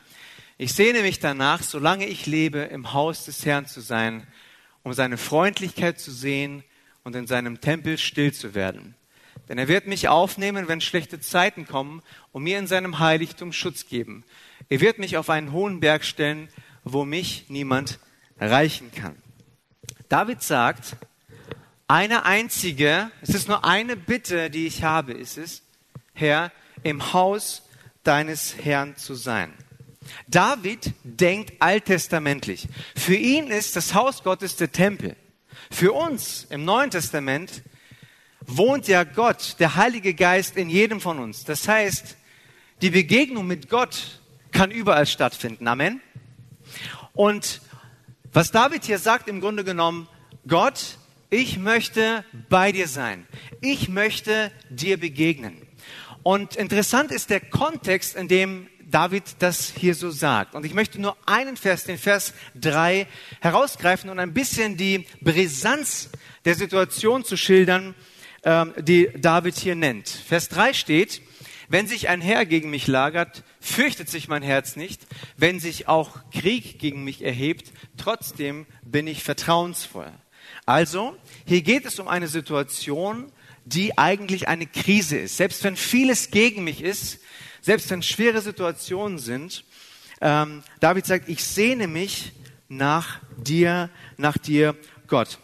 ich 0.58 0.72
sehne 0.74 1.02
mich 1.02 1.20
danach, 1.20 1.62
solange 1.64 2.08
ich 2.08 2.28
lebe, 2.28 2.60
im 2.60 2.94
Haus 2.94 3.26
des 3.26 3.46
Herrn 3.46 3.66
zu 3.66 3.82
sein, 3.82 4.26
um 4.84 4.94
seine 4.94 5.18
Freundlichkeit 5.18 6.00
zu 6.00 6.12
sehen 6.12 6.64
und 7.04 7.14
in 7.14 7.28
seinem 7.28 7.60
Tempel 7.60 7.98
still 7.98 8.32
zu 8.32 8.56
werden. 8.56 8.96
Denn 9.50 9.58
er 9.58 9.68
wird 9.68 9.86
mich 9.86 10.08
aufnehmen, 10.08 10.70
wenn 10.70 10.80
schlechte 10.80 11.20
Zeiten 11.20 11.68
kommen, 11.68 12.02
und 12.32 12.44
mir 12.44 12.58
in 12.58 12.68
seinem 12.68 13.00
Heiligtum 13.00 13.52
Schutz 13.52 13.88
geben. 13.88 14.24
Er 14.70 14.82
wird 14.82 14.98
mich 14.98 15.18
auf 15.18 15.30
einen 15.30 15.52
hohen 15.52 15.80
Berg 15.80 16.04
stellen, 16.04 16.50
wo 16.84 17.06
mich 17.06 17.46
niemand 17.50 18.00
erreichen 18.38 18.92
kann. 18.92 19.16
David 20.10 20.42
sagt, 20.42 20.98
eine 21.88 22.26
einzige, 22.26 23.12
es 23.22 23.30
ist 23.30 23.48
nur 23.48 23.64
eine 23.64 23.96
Bitte, 23.96 24.50
die 24.50 24.66
ich 24.66 24.84
habe, 24.84 25.14
ist 25.14 25.38
es, 25.38 25.62
Herr, 26.14 26.52
im 26.84 27.14
Haus 27.14 27.64
deines 28.04 28.56
Herrn 28.64 28.96
zu 28.98 29.14
sein. 29.14 29.54
David 30.28 30.94
denkt 31.04 31.54
alttestamentlich. 31.60 32.68
Für 32.96 33.16
ihn 33.16 33.48
ist 33.48 33.76
das 33.76 33.94
Haus 33.94 34.24
Gottes 34.24 34.56
der 34.56 34.72
Tempel. 34.72 35.16
Für 35.72 35.94
uns 35.94 36.46
im 36.50 36.66
Neuen 36.66 36.92
Testament 36.92 37.64
wohnt 38.42 38.88
ja 38.88 39.04
Gott, 39.04 39.56
der 39.60 39.76
Heilige 39.76 40.14
Geist 40.14 40.58
in 40.58 40.70
jedem 40.70 41.02
von 41.02 41.20
uns. 41.20 41.44
Das 41.44 41.68
heißt, 41.68 42.16
die 42.82 42.92
Begegnung 42.92 43.48
mit 43.48 43.70
Gott 43.70 44.22
kann 44.56 44.72
überall 44.72 45.06
stattfinden. 45.06 45.68
Amen. 45.68 46.00
Und 47.12 47.60
was 48.32 48.52
David 48.52 48.86
hier 48.86 49.00
sagt, 49.00 49.28
im 49.28 49.42
Grunde 49.42 49.66
genommen, 49.66 50.08
Gott, 50.48 50.98
ich 51.30 51.58
möchte 51.58 52.24
bei 52.48 52.72
dir 52.72 52.88
sein. 52.88 53.28
Ich 53.60 53.90
möchte 53.90 54.54
dir 54.70 54.98
begegnen. 54.98 55.62
Und 56.24 56.56
interessant 56.56 57.12
ist 57.12 57.30
der 57.30 57.42
Kontext, 57.42 58.16
in 58.16 58.30
dem 58.30 58.70
David 58.86 59.24
das 59.40 59.74
hier 59.78 59.94
so 59.94 60.10
sagt. 60.10 60.56
Und 60.56 60.66
ich 60.66 60.74
möchte 60.74 61.02
nur 61.02 61.18
einen 61.26 61.58
Vers, 61.58 61.84
den 61.84 61.98
Vers 61.98 62.34
3, 62.56 63.08
herausgreifen 63.42 64.10
und 64.10 64.20
ein 64.20 64.34
bisschen 64.34 64.78
die 64.78 65.06
Brisanz 65.20 66.10
der 66.46 66.56
Situation 66.56 67.26
zu 67.26 67.36
schildern, 67.36 67.94
ähm, 68.44 68.74
die 68.78 69.10
David 69.18 69.58
hier 69.58 69.76
nennt. 69.76 70.08
Vers 70.08 70.48
3 70.48 70.72
steht, 70.72 71.22
wenn 71.70 71.88
sich 71.88 72.10
ein 72.10 72.22
Herr 72.22 72.46
gegen 72.46 72.70
mich 72.70 72.88
lagert, 72.88 73.44
fürchtet 73.60 74.10
sich 74.10 74.28
mein 74.28 74.44
Herz 74.44 74.76
nicht. 74.76 75.02
Wenn 75.38 75.60
sich 75.60 75.88
auch 75.88 76.30
Krieg 76.32 76.80
gegen 76.80 77.04
mich 77.04 77.24
erhebt, 77.24 77.72
trotzdem 77.98 78.66
bin 78.84 79.08
ich 79.08 79.24
vertrauensvoll. 79.24 80.12
Also, 80.66 81.16
hier 81.46 81.62
geht 81.62 81.86
es 81.86 82.00
um 82.00 82.08
eine 82.08 82.28
Situation, 82.28 83.32
die 83.66 83.98
eigentlich 83.98 84.48
eine 84.48 84.68
Krise 84.68 85.18
ist. 85.18 85.38
Selbst 85.38 85.64
wenn 85.64 85.76
vieles 85.76 86.32
gegen 86.32 86.64
mich 86.64 86.82
ist, 86.82 87.20
selbst 87.62 87.90
wenn 87.90 88.04
schwere 88.04 88.42
Situationen 88.42 89.18
sind, 89.18 89.64
ähm, 90.22 90.64
David 90.80 91.06
sagt, 91.06 91.30
ich 91.30 91.44
sehne 91.44 91.88
mich 91.88 92.32
nach 92.68 93.20
dir, 93.38 93.90
nach 94.18 94.38
dir, 94.38 94.76
Gott. 95.08 95.40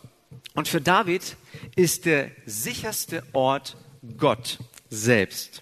Und 0.53 0.67
für 0.67 0.81
David 0.81 1.35
ist 1.75 2.05
der 2.05 2.31
sicherste 2.45 3.23
Ort 3.33 3.77
Gott 4.17 4.59
selbst. 4.89 5.61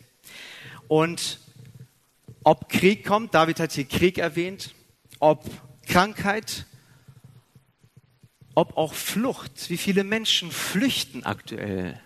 Und 0.89 1.39
ob 2.43 2.67
Krieg 2.67 3.05
kommt, 3.05 3.34
David 3.34 3.62
hat 3.62 3.72
hier 3.72 3.86
Krieg 3.86 4.17
erwähnt, 4.17 4.75
ob 5.19 5.46
Krankheit, 5.88 6.65
ob 8.55 8.75
auch 8.75 8.93
Flucht, 8.93 9.69
wie 9.69 9.77
viele 9.77 10.03
Menschen 10.03 10.51
flüchten 10.51 11.24
aktuell 11.24 11.98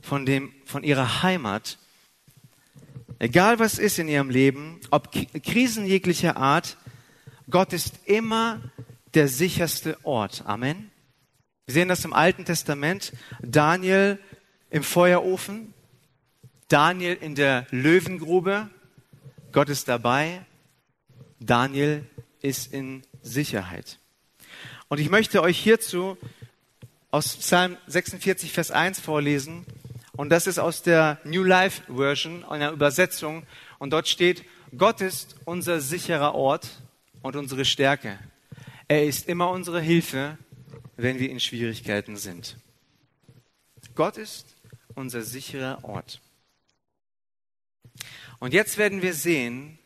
von, 0.00 0.24
dem, 0.24 0.54
von 0.64 0.82
ihrer 0.82 1.22
Heimat, 1.22 1.76
Egal 3.18 3.58
was 3.58 3.78
ist 3.78 3.98
in 3.98 4.08
ihrem 4.08 4.28
Leben, 4.28 4.78
ob 4.90 5.10
Krisen 5.42 5.86
jeglicher 5.86 6.36
Art, 6.36 6.76
Gott 7.48 7.72
ist 7.72 8.00
immer 8.04 8.60
der 9.14 9.28
sicherste 9.28 9.96
Ort. 10.04 10.42
Amen. 10.44 10.90
Wir 11.64 11.72
sehen 11.72 11.88
das 11.88 12.04
im 12.04 12.12
Alten 12.12 12.44
Testament. 12.44 13.14
Daniel 13.40 14.18
im 14.68 14.82
Feuerofen, 14.82 15.72
Daniel 16.68 17.14
in 17.14 17.36
der 17.36 17.66
Löwengrube. 17.70 18.68
Gott 19.52 19.68
ist 19.68 19.86
dabei. 19.86 20.44
Daniel 21.38 22.04
ist 22.42 22.72
in 22.72 23.02
Sicherheit. 23.22 23.98
Und 24.88 24.98
ich 24.98 25.08
möchte 25.08 25.42
euch 25.42 25.58
hierzu 25.58 26.18
aus 27.12 27.36
Psalm 27.36 27.76
46, 27.86 28.50
Vers 28.50 28.72
1 28.72 28.98
vorlesen. 28.98 29.64
Und 30.16 30.30
das 30.30 30.48
ist 30.48 30.58
aus 30.58 30.82
der 30.82 31.20
New 31.22 31.44
Life 31.44 31.82
Version, 31.94 32.44
einer 32.44 32.72
Übersetzung. 32.72 33.46
Und 33.78 33.90
dort 33.90 34.08
steht, 34.08 34.44
Gott 34.76 35.00
ist 35.00 35.36
unser 35.44 35.80
sicherer 35.80 36.34
Ort 36.34 36.82
und 37.22 37.36
unsere 37.36 37.64
Stärke. 37.64 38.18
Er 38.88 39.04
ist 39.04 39.28
immer 39.28 39.50
unsere 39.50 39.80
Hilfe, 39.80 40.36
wenn 40.96 41.20
wir 41.20 41.30
in 41.30 41.38
Schwierigkeiten 41.38 42.16
sind. 42.16 42.56
Gott 43.94 44.16
ist 44.16 44.56
unser 44.96 45.22
sicherer 45.22 45.84
Ort. 45.84 46.20
Und 48.38 48.52
jetzt 48.52 48.78
werden 48.78 49.02
wir 49.02 49.14
sehen, 49.14 49.78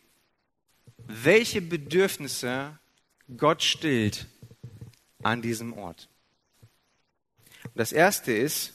welche 0.97 1.61
Bedürfnisse 1.61 2.79
Gott 3.37 3.63
stillt 3.63 4.27
an 5.23 5.41
diesem 5.41 5.73
Ort. 5.73 6.09
Das 7.75 7.91
erste 7.91 8.31
ist, 8.31 8.73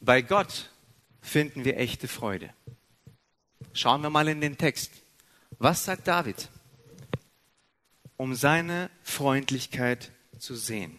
bei 0.00 0.22
Gott 0.22 0.70
finden 1.20 1.64
wir 1.64 1.76
echte 1.76 2.08
Freude. 2.08 2.50
Schauen 3.72 4.02
wir 4.02 4.10
mal 4.10 4.28
in 4.28 4.40
den 4.40 4.56
Text. 4.56 4.92
Was 5.58 5.84
sagt 5.84 6.06
David? 6.08 6.48
Um 8.16 8.34
seine 8.34 8.90
Freundlichkeit 9.02 10.10
zu 10.38 10.54
sehen. 10.54 10.96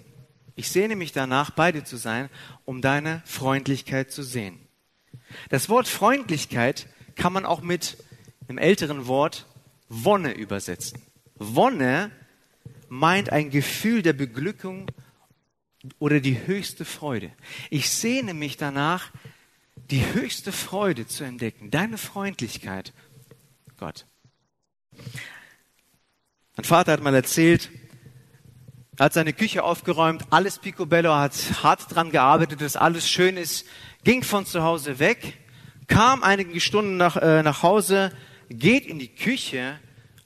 Ich 0.56 0.70
sehne 0.70 0.96
mich 0.96 1.14
danach, 1.14 1.52
bei 1.52 1.72
dir 1.72 1.86
zu 1.86 1.98
sein, 1.98 2.30
um 2.66 2.82
deine 2.82 3.22
Freundlichkeit 3.26 4.12
zu 4.12 4.24
sehen. 4.24 4.60
Das 5.50 5.70
Wort 5.70 5.88
Freundlichkeit 5.88 6.88
kann 7.20 7.34
man 7.34 7.46
auch 7.46 7.62
mit 7.62 7.98
dem 8.48 8.58
älteren 8.58 9.06
Wort 9.06 9.46
Wonne 9.90 10.34
übersetzen. 10.34 11.02
Wonne 11.36 12.12
meint 12.88 13.32
ein 13.32 13.50
Gefühl 13.50 14.02
der 14.02 14.14
Beglückung 14.14 14.90
oder 16.00 16.20
die 16.20 16.48
höchste 16.48 16.86
Freude. 16.86 17.32
Ich 17.70 17.90
sehne 17.90 18.34
mich 18.34 18.58
danach, 18.58 19.12
die 19.76 20.14
höchste 20.14 20.52
Freude 20.52 21.08
zu 21.08 21.24
entdecken, 21.24 21.72
deine 21.72 21.98
Freundlichkeit, 21.98 22.94
Gott. 23.78 24.06
Mein 26.56 26.64
Vater 26.64 26.94
hat 26.94 27.02
mal 27.02 27.16
erzählt, 27.16 27.70
er 28.98 29.06
hat 29.06 29.14
seine 29.14 29.34
Küche 29.34 29.64
aufgeräumt, 29.64 30.26
alles 30.30 30.60
picobello, 30.60 31.16
hat 31.16 31.34
hart 31.64 31.94
dran 31.94 32.12
gearbeitet, 32.12 32.62
dass 32.62 32.76
alles 32.76 33.10
schön 33.10 33.38
ist, 33.38 33.66
ging 34.04 34.24
von 34.24 34.46
zu 34.46 34.64
Hause 34.64 35.00
weg, 35.00 35.38
kam 35.90 36.24
einige 36.24 36.62
Stunden 36.62 36.96
nach, 36.96 37.18
äh, 37.18 37.44
nach 37.44 37.62
Hause, 37.64 38.14
geht 38.50 38.86
in 38.86 39.00
die 39.00 39.14
Küche 39.14 39.78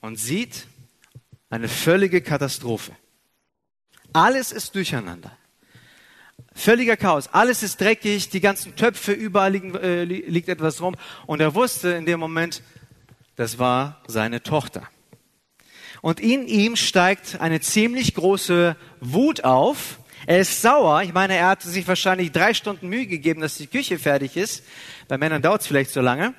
und 0.02 0.18
sieht 0.18 0.68
eine 1.50 1.68
völlige 1.68 2.22
Katastrophe. 2.22 2.92
Alles 4.12 4.52
ist 4.52 4.76
durcheinander. 4.76 5.36
Völliger 6.54 6.98
Chaos. 6.98 7.30
Alles 7.32 7.64
ist 7.64 7.82
dreckig, 7.82 8.30
die 8.30 8.40
ganzen 8.40 8.76
Töpfe, 8.76 9.12
überall 9.12 9.52
liegen, 9.54 9.76
äh, 9.76 10.04
liegt 10.04 10.50
etwas 10.50 10.82
rum. 10.82 10.96
Und 11.26 11.42
er 11.42 11.56
wusste 11.56 11.90
in 11.90 12.06
dem 12.06 12.20
Moment, 12.20 12.62
das 13.36 13.58
war 13.58 14.04
seine 14.08 14.44
Tochter. 14.44 14.88
Und 16.02 16.20
in 16.20 16.48
ihm 16.48 16.76
steigt 16.76 17.40
eine 17.40 17.62
ziemlich 17.62 18.14
große 18.14 18.76
Wut 19.00 19.44
auf. 19.44 20.00
Er 20.26 20.40
ist 20.40 20.62
sauer. 20.62 21.04
Ich 21.04 21.14
meine, 21.14 21.36
er 21.36 21.48
hatte 21.48 21.70
sich 21.70 21.88
wahrscheinlich 21.88 22.32
drei 22.32 22.54
Stunden 22.54 22.88
Mühe 22.88 23.08
gegeben, 23.08 23.42
dass 23.42 23.58
die 23.58 23.68
Küche 23.68 24.00
fertig 24.00 24.38
ist. 24.38 24.64
Bei 25.08 25.18
Männern 25.18 25.42
dauert 25.42 25.62
es 25.62 25.68
vielleicht 25.68 25.92
so 25.92 26.02
lange. 26.02 26.34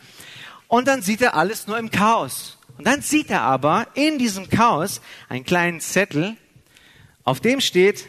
Und 0.68 0.88
dann 0.88 1.02
sieht 1.02 1.20
er 1.20 1.34
alles 1.34 1.66
nur 1.66 1.78
im 1.78 1.90
Chaos. 1.90 2.58
Und 2.78 2.86
dann 2.86 3.02
sieht 3.02 3.30
er 3.30 3.42
aber 3.42 3.86
in 3.94 4.18
diesem 4.18 4.48
Chaos 4.48 5.00
einen 5.28 5.44
kleinen 5.44 5.80
Zettel, 5.80 6.36
auf 7.22 7.40
dem 7.40 7.60
steht, 7.60 8.06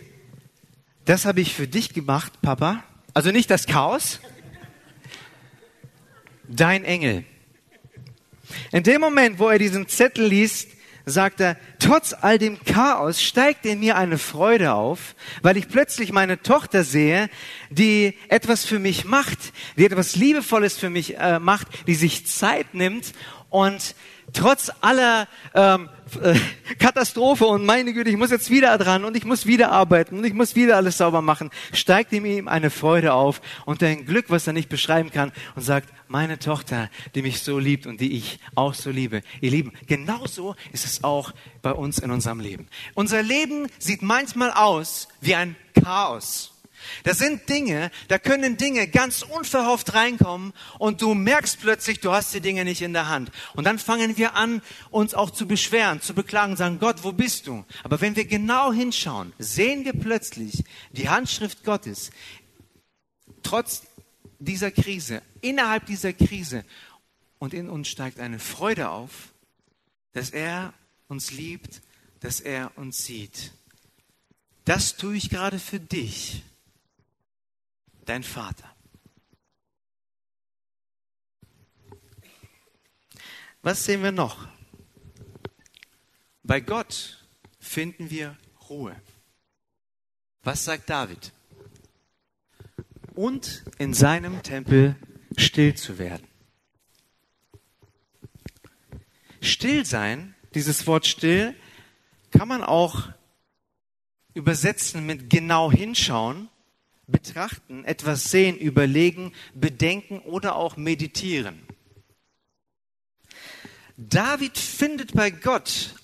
das 1.05 1.25
habe 1.25 1.39
ich 1.39 1.53
für 1.53 1.67
dich 1.67 1.93
gemacht, 1.93 2.41
Papa. 2.41 2.83
Also 3.13 3.31
nicht 3.31 3.49
das 3.49 3.67
Chaos, 3.67 4.19
dein 6.47 6.83
Engel. 6.83 7.23
In 8.71 8.83
dem 8.83 9.01
Moment, 9.01 9.39
wo 9.39 9.49
er 9.49 9.59
diesen 9.59 9.87
Zettel 9.87 10.25
liest, 10.25 10.69
sagt 11.05 11.39
er, 11.39 11.57
trotz 11.79 12.13
all 12.13 12.37
dem 12.37 12.63
Chaos 12.63 13.21
steigt 13.21 13.65
in 13.65 13.79
mir 13.79 13.95
eine 13.95 14.17
Freude 14.17 14.73
auf, 14.73 15.15
weil 15.41 15.57
ich 15.57 15.67
plötzlich 15.67 16.11
meine 16.11 16.41
Tochter 16.41 16.83
sehe, 16.83 17.29
die 17.69 18.17
etwas 18.29 18.65
für 18.65 18.79
mich 18.79 19.05
macht, 19.05 19.37
die 19.77 19.85
etwas 19.85 20.15
Liebevolles 20.15 20.77
für 20.77 20.89
mich 20.89 21.17
äh, 21.17 21.39
macht, 21.39 21.67
die 21.87 21.95
sich 21.95 22.25
Zeit 22.25 22.73
nimmt 22.73 23.13
und 23.49 23.95
trotz 24.33 24.71
aller 24.81 25.27
ähm, 25.53 25.89
äh, 26.21 26.35
Katastrophe 26.79 27.45
und 27.45 27.65
meine 27.65 27.93
Güte, 27.93 28.09
ich 28.09 28.17
muss 28.17 28.31
jetzt 28.31 28.49
wieder 28.49 28.77
dran 28.77 29.05
und 29.05 29.15
ich 29.17 29.25
muss 29.25 29.45
wieder 29.45 29.71
arbeiten 29.71 30.19
und 30.19 30.23
ich 30.23 30.33
muss 30.33 30.55
wieder 30.55 30.77
alles 30.77 30.97
sauber 30.97 31.21
machen, 31.21 31.49
steigt 31.73 32.13
in 32.13 32.25
ihm 32.25 32.47
eine 32.47 32.69
Freude 32.69 33.13
auf 33.13 33.41
und 33.65 33.81
ein 33.83 34.05
Glück, 34.05 34.25
was 34.29 34.47
er 34.47 34.53
nicht 34.53 34.69
beschreiben 34.69 35.11
kann 35.11 35.31
und 35.55 35.61
sagt, 35.61 35.89
meine 36.07 36.39
Tochter, 36.39 36.89
die 37.15 37.21
mich 37.21 37.41
so 37.41 37.59
liebt 37.59 37.87
und 37.87 37.99
die 38.01 38.15
ich 38.15 38.39
auch 38.55 38.73
so 38.73 38.89
liebe, 38.89 39.21
ihr 39.41 39.51
Lieben, 39.51 39.73
genauso 39.87 40.55
ist 40.71 40.85
es 40.85 41.03
auch 41.03 41.31
bei 41.61 41.71
uns 41.71 41.99
in 41.99 42.11
unserem 42.11 42.39
Leben. 42.39 42.67
Unser 42.93 43.23
Leben 43.23 43.67
sieht 43.79 44.01
manchmal 44.01 44.51
aus 44.51 45.07
wie 45.21 45.35
ein 45.35 45.55
Chaos. 45.73 46.54
Das 47.03 47.17
sind 47.17 47.47
Dinge, 47.49 47.91
da 48.07 48.17
können 48.19 48.57
Dinge 48.57 48.87
ganz 48.87 49.21
unverhofft 49.21 49.93
reinkommen 49.93 50.53
und 50.79 51.01
du 51.01 51.13
merkst 51.13 51.59
plötzlich, 51.59 51.99
du 51.99 52.11
hast 52.11 52.33
die 52.33 52.41
Dinge 52.41 52.65
nicht 52.65 52.81
in 52.81 52.93
der 52.93 53.07
Hand. 53.07 53.31
Und 53.53 53.65
dann 53.65 53.79
fangen 53.79 54.17
wir 54.17 54.35
an, 54.35 54.61
uns 54.91 55.13
auch 55.13 55.29
zu 55.29 55.47
beschweren, 55.47 56.01
zu 56.01 56.13
beklagen, 56.13 56.55
sagen, 56.55 56.79
Gott, 56.79 57.03
wo 57.03 57.11
bist 57.11 57.47
du? 57.47 57.65
Aber 57.83 58.01
wenn 58.01 58.15
wir 58.15 58.25
genau 58.25 58.71
hinschauen, 58.71 59.33
sehen 59.39 59.85
wir 59.85 59.93
plötzlich 59.93 60.63
die 60.91 61.09
Handschrift 61.09 61.63
Gottes, 61.63 62.11
trotz 63.43 63.83
dieser 64.39 64.71
Krise, 64.71 65.21
innerhalb 65.41 65.85
dieser 65.85 66.13
Krise. 66.13 66.65
Und 67.39 67.53
in 67.53 67.69
uns 67.69 67.87
steigt 67.87 68.19
eine 68.19 68.39
Freude 68.39 68.89
auf, 68.89 69.33
dass 70.13 70.29
er 70.29 70.73
uns 71.07 71.31
liebt, 71.31 71.81
dass 72.21 72.39
er 72.39 72.71
uns 72.77 73.05
sieht. 73.05 73.51
Das 74.63 74.97
tue 74.97 75.15
ich 75.15 75.29
gerade 75.29 75.59
für 75.59 75.79
dich 75.79 76.43
dein 78.05 78.23
Vater. 78.23 78.75
Was 83.61 83.85
sehen 83.85 84.03
wir 84.03 84.11
noch? 84.11 84.47
Bei 86.43 86.59
Gott 86.59 87.25
finden 87.59 88.11
wir 88.11 88.37
Ruhe. 88.69 88.95
Was 90.43 90.65
sagt 90.65 90.89
David? 90.89 91.33
Und 93.15 93.63
in 93.79 93.93
seinem 93.93 94.43
Tempel 94.43 94.95
still 95.37 95.73
zu 95.73 95.97
werden. 95.97 96.27
Still 99.41 99.85
sein, 99.85 100.35
dieses 100.53 100.85
Wort 100.85 101.07
still, 101.07 101.55
kann 102.31 102.47
man 102.47 102.63
auch 102.63 103.09
übersetzen 104.33 105.05
mit 105.05 105.29
genau 105.29 105.71
hinschauen 105.71 106.49
betrachten, 107.07 107.85
etwas 107.85 108.31
sehen, 108.31 108.57
überlegen, 108.57 109.33
bedenken 109.53 110.19
oder 110.19 110.55
auch 110.55 110.77
meditieren. 110.77 111.61
David 113.97 114.57
findet 114.57 115.13
bei 115.13 115.29
Gott 115.29 115.95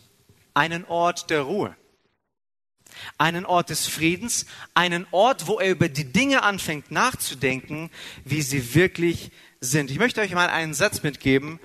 einen 0.54 0.86
Ort 0.86 1.30
der 1.30 1.42
Ruhe, 1.42 1.76
einen 3.18 3.46
Ort 3.46 3.70
des 3.70 3.88
Friedens, 3.88 4.46
einen 4.74 5.06
Ort, 5.12 5.48
wo 5.48 5.60
er 5.60 5.72
über 5.72 5.90
die 5.90 6.12
Dinge 6.12 6.44
anfängt 6.44 6.92
nachzudenken, 6.92 7.90
wie 8.24 8.42
sie 8.42 8.76
wirklich 8.76 9.32
sind. 9.60 9.92
Ich 9.92 10.00
möchte 10.00 10.22
euch 10.22 10.32
mal 10.34 10.50
einen 10.50 10.74
Satz 10.74 11.04
mitgeben, 11.04 11.60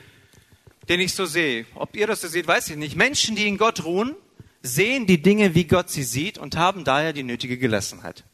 den 0.89 1.01
ich 1.01 1.15
so 1.15 1.27
sehe. 1.27 1.67
Ob 1.75 1.97
ihr 1.97 2.07
das 2.07 2.21
so 2.21 2.29
seht, 2.29 2.47
weiß 2.47 2.71
ich 2.71 2.77
nicht. 2.77 2.97
Menschen, 2.97 3.37
die 3.37 3.47
in 3.47 3.59
Gott 3.59 3.85
ruhen, 3.85 4.15
sehen 4.63 5.07
die 5.07 5.23
Dinge, 5.23 5.55
wie 5.55 5.65
Gott 5.65 5.91
sie 5.91 6.03
sieht 6.03 6.39
und 6.39 6.57
haben 6.57 6.85
daher 6.85 7.13
die 7.13 7.23
nötige 7.23 7.59
Gelassenheit. 7.59 8.25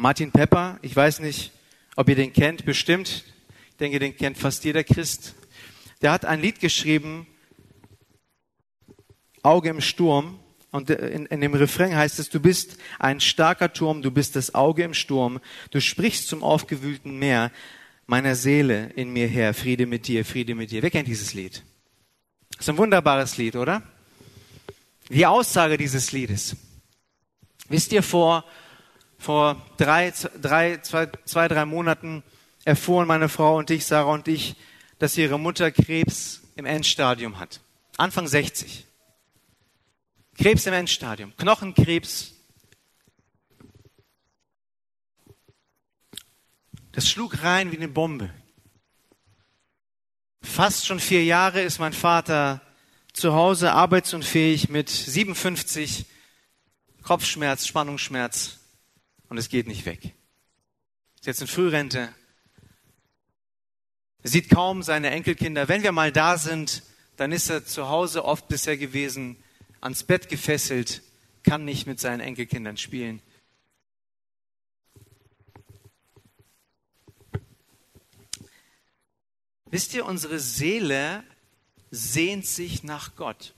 Martin 0.00 0.32
Pepper, 0.32 0.78
ich 0.80 0.96
weiß 0.96 1.20
nicht, 1.20 1.52
ob 1.94 2.08
ihr 2.08 2.14
den 2.14 2.32
kennt, 2.32 2.64
bestimmt. 2.64 3.24
Ich 3.68 3.76
denke, 3.76 3.98
den 3.98 4.16
kennt 4.16 4.38
fast 4.38 4.64
jeder 4.64 4.82
Christ. 4.82 5.34
Der 6.00 6.10
hat 6.10 6.24
ein 6.24 6.40
Lied 6.40 6.58
geschrieben, 6.58 7.26
Auge 9.42 9.68
im 9.68 9.82
Sturm. 9.82 10.38
Und 10.70 10.88
in, 10.88 11.26
in, 11.26 11.42
dem 11.42 11.52
Refrain 11.52 11.94
heißt 11.94 12.18
es, 12.18 12.30
du 12.30 12.40
bist 12.40 12.78
ein 12.98 13.20
starker 13.20 13.74
Turm, 13.74 14.00
du 14.00 14.10
bist 14.10 14.36
das 14.36 14.54
Auge 14.54 14.84
im 14.84 14.94
Sturm, 14.94 15.38
du 15.70 15.80
sprichst 15.82 16.28
zum 16.28 16.42
aufgewühlten 16.42 17.18
Meer 17.18 17.50
meiner 18.06 18.36
Seele 18.36 18.90
in 18.96 19.12
mir 19.12 19.26
her, 19.26 19.52
Friede 19.52 19.84
mit 19.84 20.08
dir, 20.08 20.24
Friede 20.24 20.54
mit 20.54 20.70
dir. 20.70 20.82
Wer 20.82 20.90
kennt 20.90 21.08
dieses 21.08 21.34
Lied? 21.34 21.62
Das 22.52 22.60
ist 22.60 22.68
ein 22.70 22.78
wunderbares 22.78 23.36
Lied, 23.36 23.54
oder? 23.54 23.82
Die 25.10 25.26
Aussage 25.26 25.76
dieses 25.76 26.12
Liedes. 26.12 26.56
Wisst 27.68 27.92
ihr, 27.92 28.02
vor 28.02 28.44
vor 29.20 29.60
drei, 29.76 30.12
drei, 30.40 30.78
zwei, 30.78 31.08
zwei, 31.26 31.46
drei 31.46 31.66
Monaten 31.66 32.24
erfuhren 32.64 33.06
meine 33.06 33.28
Frau 33.28 33.58
und 33.58 33.70
ich, 33.70 33.84
Sarah 33.84 34.12
und 34.14 34.28
ich, 34.28 34.56
dass 34.98 35.18
ihre 35.18 35.38
Mutter 35.38 35.70
Krebs 35.70 36.40
im 36.56 36.64
Endstadium 36.64 37.38
hat. 37.38 37.60
Anfang 37.98 38.26
60. 38.26 38.86
Krebs 40.38 40.64
im 40.64 40.72
Endstadium. 40.72 41.36
Knochenkrebs. 41.36 42.32
Das 46.92 47.08
schlug 47.08 47.42
rein 47.42 47.72
wie 47.72 47.76
eine 47.76 47.88
Bombe. 47.88 48.32
Fast 50.40 50.86
schon 50.86 50.98
vier 50.98 51.24
Jahre 51.24 51.60
ist 51.60 51.78
mein 51.78 51.92
Vater 51.92 52.62
zu 53.12 53.34
Hause 53.34 53.72
arbeitsunfähig 53.72 54.70
mit 54.70 54.88
57 54.88 56.06
Kopfschmerz, 57.02 57.66
Spannungsschmerz 57.66 58.59
und 59.30 59.38
es 59.38 59.48
geht 59.48 59.66
nicht 59.66 59.86
weg. 59.86 60.14
Ist 61.14 61.26
jetzt 61.26 61.40
in 61.40 61.46
Frührente, 61.46 62.12
sieht 64.22 64.50
kaum 64.50 64.82
seine 64.82 65.10
Enkelkinder. 65.10 65.68
Wenn 65.68 65.82
wir 65.82 65.92
mal 65.92 66.12
da 66.12 66.36
sind, 66.36 66.82
dann 67.16 67.32
ist 67.32 67.48
er 67.48 67.64
zu 67.64 67.88
Hause 67.88 68.24
oft 68.24 68.48
bisher 68.48 68.76
gewesen 68.76 69.42
ans 69.80 70.02
Bett 70.02 70.28
gefesselt, 70.28 71.02
kann 71.42 71.64
nicht 71.64 71.86
mit 71.86 72.00
seinen 72.00 72.20
Enkelkindern 72.20 72.76
spielen. 72.76 73.22
Wisst 79.66 79.94
ihr, 79.94 80.04
unsere 80.04 80.40
Seele 80.40 81.22
sehnt 81.92 82.46
sich 82.46 82.82
nach 82.82 83.14
Gott. 83.14 83.54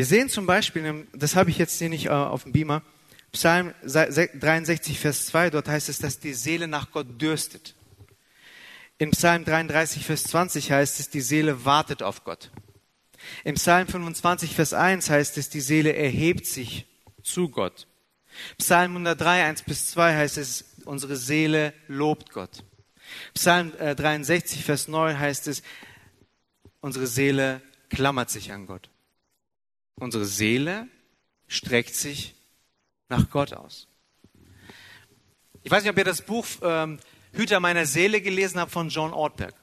Wir 0.00 0.06
sehen 0.06 0.30
zum 0.30 0.46
Beispiel, 0.46 1.06
das 1.12 1.36
habe 1.36 1.50
ich 1.50 1.58
jetzt 1.58 1.78
hier 1.78 1.90
nicht 1.90 2.06
äh, 2.06 2.08
auf 2.08 2.44
dem 2.44 2.52
Beamer, 2.52 2.80
Psalm 3.32 3.74
63, 3.84 4.98
Vers 4.98 5.26
2, 5.26 5.50
dort 5.50 5.68
heißt 5.68 5.90
es, 5.90 5.98
dass 5.98 6.18
die 6.18 6.32
Seele 6.32 6.68
nach 6.68 6.90
Gott 6.90 7.20
dürstet. 7.20 7.74
In 8.96 9.10
Psalm 9.10 9.44
33, 9.44 10.06
Vers 10.06 10.22
20 10.22 10.72
heißt 10.72 11.00
es, 11.00 11.10
die 11.10 11.20
Seele 11.20 11.66
wartet 11.66 12.02
auf 12.02 12.24
Gott. 12.24 12.50
Im 13.44 13.56
Psalm 13.56 13.88
25, 13.88 14.54
Vers 14.54 14.72
1 14.72 15.10
heißt 15.10 15.36
es, 15.36 15.50
die 15.50 15.60
Seele 15.60 15.92
erhebt 15.94 16.46
sich 16.46 16.86
zu 17.22 17.50
Gott. 17.50 17.86
Psalm 18.56 18.92
103, 18.92 19.44
1 19.44 19.64
bis 19.64 19.90
2 19.90 20.16
heißt 20.16 20.38
es, 20.38 20.64
unsere 20.86 21.16
Seele 21.16 21.74
lobt 21.88 22.30
Gott. 22.30 22.64
Psalm 23.34 23.70
63, 23.78 24.60
äh, 24.60 24.62
Vers 24.62 24.88
9 24.88 25.18
heißt 25.18 25.46
es, 25.46 25.62
unsere 26.80 27.06
Seele 27.06 27.60
klammert 27.90 28.30
sich 28.30 28.50
an 28.50 28.64
Gott. 28.64 28.89
Unsere 30.00 30.24
Seele 30.24 30.88
streckt 31.46 31.94
sich 31.94 32.34
nach 33.08 33.28
Gott 33.30 33.52
aus. 33.52 33.86
Ich 35.62 35.70
weiß 35.70 35.82
nicht, 35.82 35.92
ob 35.92 35.98
ihr 35.98 36.04
das 36.04 36.22
Buch 36.22 36.46
ähm, 36.62 36.98
Hüter 37.32 37.60
meiner 37.60 37.84
Seele 37.84 38.22
gelesen 38.22 38.58
habt 38.58 38.72
von 38.72 38.88
John 38.88 39.12
Ortberg. 39.12 39.54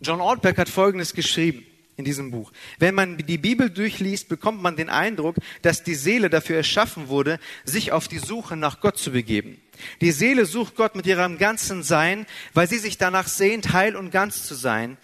John 0.00 0.20
Ortberg 0.20 0.58
hat 0.58 0.68
Folgendes 0.68 1.14
geschrieben 1.14 1.64
in 1.96 2.04
diesem 2.04 2.32
Buch. 2.32 2.50
Wenn 2.80 2.96
man 2.96 3.16
die 3.16 3.38
Bibel 3.38 3.70
durchliest, 3.70 4.28
bekommt 4.28 4.60
man 4.60 4.74
den 4.74 4.90
Eindruck, 4.90 5.36
dass 5.62 5.84
die 5.84 5.94
Seele 5.94 6.30
dafür 6.30 6.56
erschaffen 6.56 7.06
wurde, 7.06 7.38
sich 7.64 7.92
auf 7.92 8.08
die 8.08 8.18
Suche 8.18 8.56
nach 8.56 8.80
Gott 8.80 8.98
zu 8.98 9.12
begeben. 9.12 9.60
Die 10.00 10.10
Seele 10.10 10.46
sucht 10.46 10.74
Gott 10.74 10.96
mit 10.96 11.06
ihrem 11.06 11.38
ganzen 11.38 11.84
Sein, 11.84 12.26
weil 12.54 12.68
sie 12.68 12.78
sich 12.78 12.98
danach 12.98 13.28
sehnt, 13.28 13.72
heil 13.72 13.94
und 13.94 14.10
ganz 14.10 14.48
zu 14.48 14.56
sein. 14.56 14.96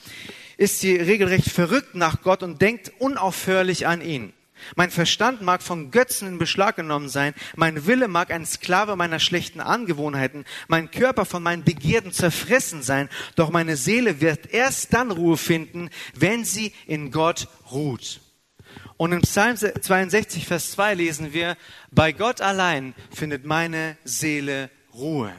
Ist 0.56 0.80
sie 0.80 0.96
regelrecht 0.96 1.50
verrückt 1.50 1.94
nach 1.94 2.22
Gott 2.22 2.42
und 2.42 2.60
denkt 2.60 2.92
unaufhörlich 2.98 3.86
an 3.86 4.02
ihn. 4.02 4.32
Mein 4.76 4.90
Verstand 4.90 5.42
mag 5.42 5.62
von 5.62 5.90
Götzen 5.90 6.28
in 6.28 6.38
Beschlag 6.38 6.76
genommen 6.76 7.08
sein, 7.08 7.34
mein 7.56 7.86
Wille 7.86 8.08
mag 8.08 8.30
ein 8.30 8.46
Sklave 8.46 8.96
meiner 8.96 9.18
schlechten 9.18 9.60
Angewohnheiten, 9.60 10.44
mein 10.68 10.90
Körper 10.90 11.24
von 11.24 11.42
meinen 11.42 11.64
Begierden 11.64 12.12
zerfressen 12.12 12.82
sein, 12.82 13.08
doch 13.36 13.50
meine 13.50 13.76
Seele 13.76 14.20
wird 14.20 14.52
erst 14.52 14.92
dann 14.92 15.10
Ruhe 15.10 15.36
finden, 15.36 15.90
wenn 16.14 16.44
sie 16.44 16.72
in 16.86 17.10
Gott 17.10 17.48
ruht. 17.70 18.20
Und 18.96 19.12
in 19.12 19.22
Psalm 19.22 19.56
62, 19.56 20.46
Vers 20.46 20.72
2 20.72 20.94
lesen 20.94 21.32
wir, 21.32 21.56
bei 21.90 22.12
Gott 22.12 22.40
allein 22.40 22.94
findet 23.10 23.46
meine 23.46 23.96
Seele 24.04 24.70
Ruhe. 24.92 25.32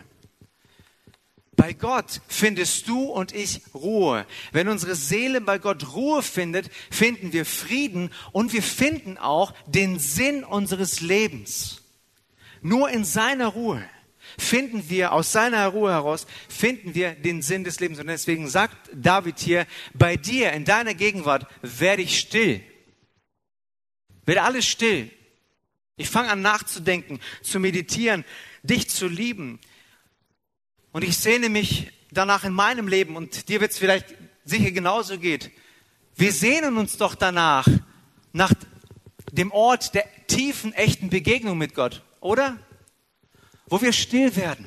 Bei 1.61 1.73
Gott 1.73 2.21
findest 2.27 2.87
du 2.87 3.03
und 3.03 3.35
ich 3.35 3.61
Ruhe. 3.75 4.25
Wenn 4.51 4.67
unsere 4.67 4.95
Seele 4.95 5.41
bei 5.41 5.59
Gott 5.59 5.93
Ruhe 5.93 6.23
findet, 6.23 6.71
finden 6.89 7.33
wir 7.33 7.45
Frieden 7.45 8.09
und 8.31 8.51
wir 8.51 8.63
finden 8.63 9.19
auch 9.19 9.53
den 9.67 9.99
Sinn 9.99 10.43
unseres 10.43 11.01
Lebens. 11.01 11.83
Nur 12.63 12.89
in 12.89 13.05
seiner 13.05 13.45
Ruhe 13.45 13.87
finden 14.39 14.89
wir 14.89 15.11
aus 15.11 15.33
seiner 15.33 15.67
Ruhe 15.67 15.91
heraus, 15.91 16.25
finden 16.49 16.95
wir 16.95 17.11
den 17.11 17.43
Sinn 17.43 17.63
des 17.63 17.79
Lebens. 17.79 17.99
Und 17.99 18.07
deswegen 18.07 18.49
sagt 18.49 18.89
David 18.95 19.37
hier, 19.37 19.67
bei 19.93 20.17
dir, 20.17 20.53
in 20.53 20.65
deiner 20.65 20.95
Gegenwart, 20.95 21.45
werde 21.61 22.01
ich 22.01 22.17
still. 22.17 22.63
Werde 24.25 24.41
alles 24.41 24.65
still. 24.65 25.11
Ich 25.95 26.09
fange 26.09 26.31
an 26.31 26.41
nachzudenken, 26.41 27.19
zu 27.43 27.59
meditieren, 27.59 28.25
dich 28.63 28.89
zu 28.89 29.07
lieben, 29.07 29.59
und 30.91 31.03
ich 31.03 31.17
sehne 31.17 31.49
mich 31.49 31.91
danach 32.11 32.43
in 32.43 32.53
meinem 32.53 32.87
Leben 32.87 33.15
und 33.15 33.49
dir 33.49 33.61
wird 33.61 33.71
es 33.71 33.77
vielleicht 33.77 34.15
sicher 34.43 34.71
genauso 34.71 35.17
geht. 35.17 35.51
Wir 36.15 36.33
sehnen 36.33 36.77
uns 36.77 36.97
doch 36.97 37.15
danach, 37.15 37.67
nach 38.33 38.53
dem 39.31 39.51
Ort 39.51 39.95
der 39.95 40.05
tiefen, 40.27 40.73
echten 40.73 41.09
Begegnung 41.09 41.57
mit 41.57 41.73
Gott, 41.73 42.03
oder? 42.19 42.57
Wo 43.67 43.81
wir 43.81 43.93
still 43.93 44.35
werden, 44.35 44.65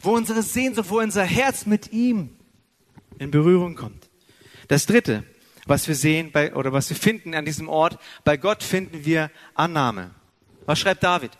wo 0.00 0.14
unsere 0.14 0.42
Sehnsucht, 0.42 0.90
wo 0.90 1.00
unser 1.00 1.24
Herz 1.24 1.66
mit 1.66 1.92
ihm 1.92 2.36
in 3.18 3.30
Berührung 3.30 3.74
kommt. 3.74 4.10
Das 4.68 4.86
dritte, 4.86 5.24
was 5.66 5.88
wir 5.88 5.94
sehen 5.94 6.32
bei, 6.32 6.54
oder 6.54 6.72
was 6.72 6.90
wir 6.90 6.96
finden 6.96 7.34
an 7.34 7.44
diesem 7.44 7.68
Ort, 7.68 7.98
bei 8.24 8.36
Gott 8.36 8.62
finden 8.62 9.04
wir 9.04 9.30
Annahme. 9.54 10.10
Was 10.66 10.78
schreibt 10.78 11.02
David? 11.02 11.30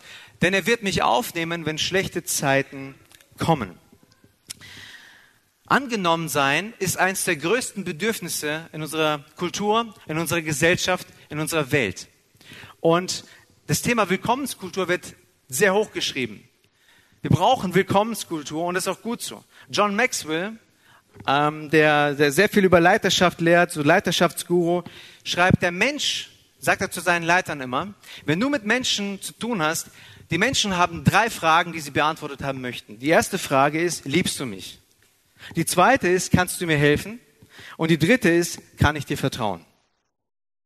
Denn 0.41 0.53
er 0.53 0.65
wird 0.65 0.83
mich 0.83 1.03
aufnehmen, 1.03 1.65
wenn 1.65 1.77
schlechte 1.77 2.23
Zeiten 2.23 2.95
kommen. 3.37 3.77
Angenommen 5.69 6.29
sein 6.29 6.73
ist 6.79 6.97
eines 6.97 7.25
der 7.25 7.35
größten 7.35 7.83
Bedürfnisse 7.83 8.69
in 8.71 8.81
unserer 8.81 9.25
Kultur, 9.35 9.93
in 10.07 10.17
unserer 10.17 10.41
Gesellschaft, 10.41 11.05
in 11.29 11.39
unserer 11.39 11.73
Welt. 11.73 12.07
Und 12.79 13.25
das 13.67 13.81
Thema 13.81 14.09
Willkommenskultur 14.09 14.87
wird 14.87 15.13
sehr 15.49 15.73
hoch 15.73 15.91
geschrieben. 15.91 16.47
Wir 17.21 17.31
brauchen 17.31 17.75
Willkommenskultur 17.75 18.63
und 18.63 18.75
das 18.75 18.85
ist 18.85 18.87
auch 18.87 19.01
gut 19.01 19.21
so. 19.21 19.43
John 19.69 19.93
Maxwell, 19.93 20.53
ähm, 21.27 21.69
der, 21.69 22.13
der 22.13 22.31
sehr 22.31 22.47
viel 22.47 22.63
über 22.63 22.79
Leiterschaft 22.79 23.41
lehrt, 23.41 23.73
so 23.73 23.83
Leiterschaftsguru, 23.83 24.83
schreibt, 25.25 25.61
der 25.63 25.71
Mensch, 25.71 26.29
sagt 26.59 26.79
er 26.79 26.91
zu 26.91 27.01
seinen 27.01 27.23
Leitern 27.23 27.59
immer, 27.59 27.93
wenn 28.25 28.39
du 28.39 28.49
mit 28.49 28.65
Menschen 28.65 29.21
zu 29.21 29.33
tun 29.33 29.61
hast, 29.61 29.87
die 30.31 30.37
Menschen 30.37 30.77
haben 30.77 31.03
drei 31.03 31.29
Fragen, 31.29 31.73
die 31.73 31.81
sie 31.81 31.91
beantwortet 31.91 32.41
haben 32.41 32.61
möchten. 32.61 32.99
Die 32.99 33.09
erste 33.09 33.37
Frage 33.37 33.81
ist, 33.81 34.05
liebst 34.05 34.39
du 34.39 34.45
mich? 34.45 34.79
Die 35.55 35.65
zweite 35.65 36.07
ist, 36.07 36.31
kannst 36.31 36.59
du 36.61 36.65
mir 36.65 36.77
helfen? 36.77 37.19
Und 37.77 37.91
die 37.91 37.97
dritte 37.97 38.29
ist, 38.29 38.59
kann 38.77 38.95
ich 38.95 39.05
dir 39.05 39.17
vertrauen? 39.17 39.65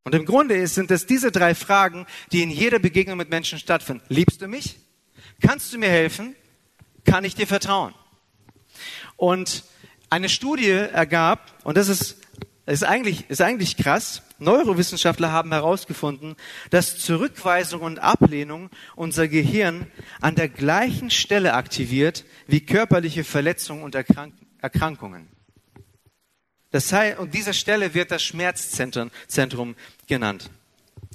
Und 0.03 0.15
im 0.15 0.25
Grunde 0.25 0.55
ist, 0.55 0.75
sind 0.75 0.89
es 0.91 1.05
diese 1.05 1.31
drei 1.31 1.53
Fragen, 1.53 2.07
die 2.31 2.41
in 2.41 2.49
jeder 2.49 2.79
Begegnung 2.79 3.17
mit 3.17 3.29
Menschen 3.29 3.59
stattfinden. 3.59 4.03
Liebst 4.09 4.41
du 4.41 4.47
mich? 4.47 4.77
Kannst 5.41 5.71
du 5.73 5.77
mir 5.77 5.89
helfen? 5.89 6.35
Kann 7.05 7.23
ich 7.23 7.35
dir 7.35 7.47
vertrauen? 7.47 7.93
Und 9.15 9.63
eine 10.09 10.29
Studie 10.29 10.69
ergab, 10.69 11.53
und 11.63 11.77
das 11.77 11.87
ist, 11.87 12.17
ist, 12.65 12.83
eigentlich, 12.83 13.29
ist 13.29 13.41
eigentlich 13.41 13.77
krass, 13.77 14.23
Neurowissenschaftler 14.39 15.31
haben 15.31 15.51
herausgefunden, 15.51 16.35
dass 16.71 16.97
Zurückweisung 16.97 17.81
und 17.81 17.99
Ablehnung 17.99 18.71
unser 18.95 19.27
Gehirn 19.27 19.85
an 20.19 20.33
der 20.33 20.49
gleichen 20.49 21.11
Stelle 21.11 21.53
aktiviert 21.53 22.25
wie 22.47 22.61
körperliche 22.61 23.23
Verletzungen 23.23 23.83
und 23.83 23.93
Erkrankungen. 23.93 24.40
Erkrankungen. 24.61 25.27
Das 26.71 26.93
heißt, 26.93 27.19
und 27.19 27.33
dieser 27.33 27.53
Stelle 27.53 27.93
wird 27.93 28.11
das 28.11 28.23
Schmerzzentrum 28.23 29.11
Zentrum 29.27 29.75
genannt. 30.07 30.49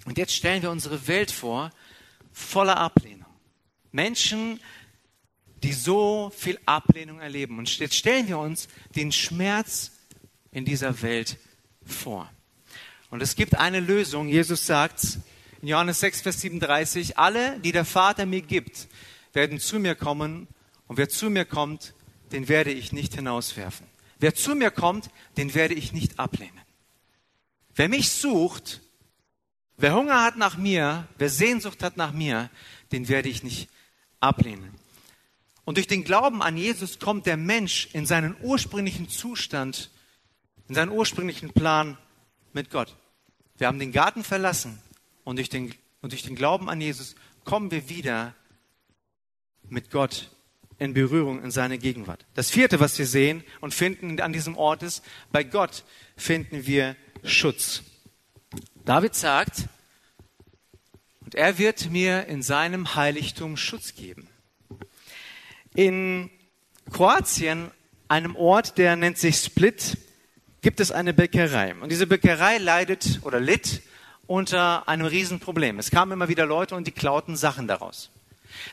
Und 0.05 0.19
jetzt 0.19 0.35
stellen 0.35 0.63
wir 0.63 0.71
unsere 0.71 1.09
Welt 1.09 1.31
vor, 1.31 1.73
voller 2.33 2.77
Ablehnung. 2.77 3.27
Menschen, 3.93 4.61
die 5.63 5.73
so 5.73 6.31
viel 6.37 6.59
Ablehnung 6.67 7.21
erleben. 7.21 7.59
Und 7.59 7.79
jetzt 7.79 7.95
stellen 7.95 8.29
wir 8.29 8.39
uns 8.39 8.69
den 8.95 9.11
Schmerz 9.11 9.93
in 10.53 10.65
dieser 10.65 11.01
Welt 11.03 11.39
vor. 11.85 12.31
Und 13.11 13.23
es 13.23 13.37
gibt 13.37 13.57
eine 13.57 13.81
Lösung. 13.81 14.29
Jesus 14.29 14.67
sagt 14.67 15.19
in 15.63 15.69
Johannes 15.69 16.01
6, 16.01 16.21
Vers 16.21 16.41
37, 16.43 17.19
alle, 17.19 17.59
die 17.61 17.73
der 17.73 17.85
Vater 17.85 18.27
mir 18.27 18.43
gibt, 18.43 18.89
werden 19.33 19.59
zu 19.59 19.79
mir 19.79 19.95
kommen. 19.95 20.47
Und 20.87 20.99
wer 20.99 21.09
zu 21.09 21.31
mir 21.31 21.45
kommt, 21.45 21.95
den 22.33 22.49
werde 22.49 22.73
ich 22.73 22.93
nicht 22.93 23.15
hinauswerfen. 23.15 23.87
Wer 24.19 24.35
zu 24.35 24.55
mir 24.55 24.71
kommt, 24.71 25.11
den 25.37 25.55
werde 25.55 25.75
ich 25.75 25.93
nicht 25.93 26.19
ablehnen. 26.19 26.61
Wer 27.75 27.89
mich 27.89 28.11
sucht, 28.11 28.81
wer 29.77 29.95
Hunger 29.95 30.23
hat 30.23 30.37
nach 30.37 30.57
mir, 30.57 31.07
wer 31.19 31.29
Sehnsucht 31.29 31.83
hat 31.83 31.97
nach 31.97 32.13
mir, 32.13 32.51
den 32.93 33.09
werde 33.09 33.29
ich 33.29 33.43
nicht 33.43 33.69
ablehnen. 34.21 34.75
Und 35.65 35.77
durch 35.77 35.87
den 35.87 36.05
Glauben 36.05 36.43
an 36.43 36.57
Jesus 36.57 36.99
kommt 36.99 37.27
der 37.27 37.37
Mensch 37.37 37.89
in 37.93 38.07
seinen 38.07 38.37
ursprünglichen 38.41 39.09
Zustand, 39.09 39.91
in 40.69 40.75
seinen 40.75 40.91
ursprünglichen 40.91 41.53
Plan 41.53 41.99
mit 42.53 42.71
Gott. 42.71 42.97
Wir 43.59 43.67
haben 43.67 43.79
den 43.79 43.93
Garten 43.93 44.25
verlassen 44.25 44.79
und 45.25 45.37
durch 45.37 45.49
den, 45.49 45.75
und 46.01 46.13
durch 46.13 46.23
den 46.23 46.37
Glauben 46.37 46.71
an 46.71 46.81
Jesus 46.81 47.17
kommen 47.45 47.71
wir 47.71 47.89
wieder 47.89 48.35
mit 49.69 49.91
Gott 49.91 50.31
in 50.79 50.95
Berührung 50.95 51.43
in 51.43 51.51
seine 51.51 51.79
Gegenwart. 51.79 52.25
Das 52.35 52.51
vierte, 52.51 52.81
was 52.81 52.99
wir 52.99 53.07
sehen 53.07 53.45
und 53.61 53.75
finden 53.75 54.21
an 54.21 54.33
diesem 54.33 54.57
Ort 54.57 54.83
ist, 54.83 55.03
bei 55.33 55.43
Gott 55.43 55.85
finden 56.17 56.67
wir 56.67 56.97
Schutz. 57.25 57.83
David 58.85 59.15
sagt, 59.15 59.69
und 61.21 61.35
er 61.35 61.59
wird 61.59 61.91
mir 61.91 62.27
in 62.27 62.43
seinem 62.43 62.95
Heiligtum 62.95 63.57
Schutz 63.57 63.95
geben. 63.95 64.29
In 65.75 66.31
Kroatien, 66.93 67.71
einem 68.09 68.37
Ort, 68.37 68.79
der 68.79 68.95
nennt 68.97 69.19
sich 69.19 69.37
Split, 69.37 69.99
gibt 70.63 70.79
es 70.81 70.93
eine 70.93 71.13
Bäckerei. 71.13 71.75
Und 71.75 71.91
diese 71.91 72.07
Bäckerei 72.07 72.59
leidet 72.59 73.21
oder 73.23 73.41
litt 73.41 73.83
unter 74.27 74.89
einem 74.89 75.07
Riesenproblem. 75.07 75.79
Es 75.79 75.91
kamen 75.91 76.13
immer 76.13 76.29
wieder 76.29 76.47
Leute 76.47 76.77
und 76.77 76.87
die 76.87 76.93
klauten 76.93 77.37
Sachen 77.37 77.67
daraus. 77.67 78.11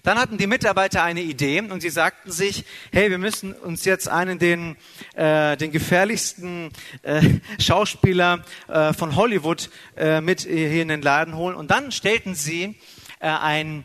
Dann 0.03 0.17
hatten 0.17 0.37
die 0.37 0.47
Mitarbeiter 0.47 1.03
eine 1.03 1.21
Idee 1.21 1.61
und 1.61 1.81
sie 1.81 1.89
sagten 1.89 2.31
sich, 2.31 2.65
hey, 2.91 3.09
wir 3.09 3.17
müssen 3.17 3.53
uns 3.53 3.85
jetzt 3.85 4.07
einen 4.07 4.39
den, 4.39 4.75
äh, 5.15 5.57
den 5.57 5.71
gefährlichsten 5.71 6.71
äh, 7.03 7.21
Schauspieler 7.59 8.43
äh, 8.67 8.93
von 8.93 9.15
Hollywood 9.15 9.69
äh, 9.95 10.21
mit 10.21 10.41
hier 10.41 10.81
in 10.81 10.87
den 10.87 11.01
Laden 11.01 11.35
holen. 11.35 11.55
Und 11.55 11.71
dann 11.71 11.91
stellten 11.91 12.35
sie 12.35 12.75
äh, 13.19 13.27
ein, 13.27 13.83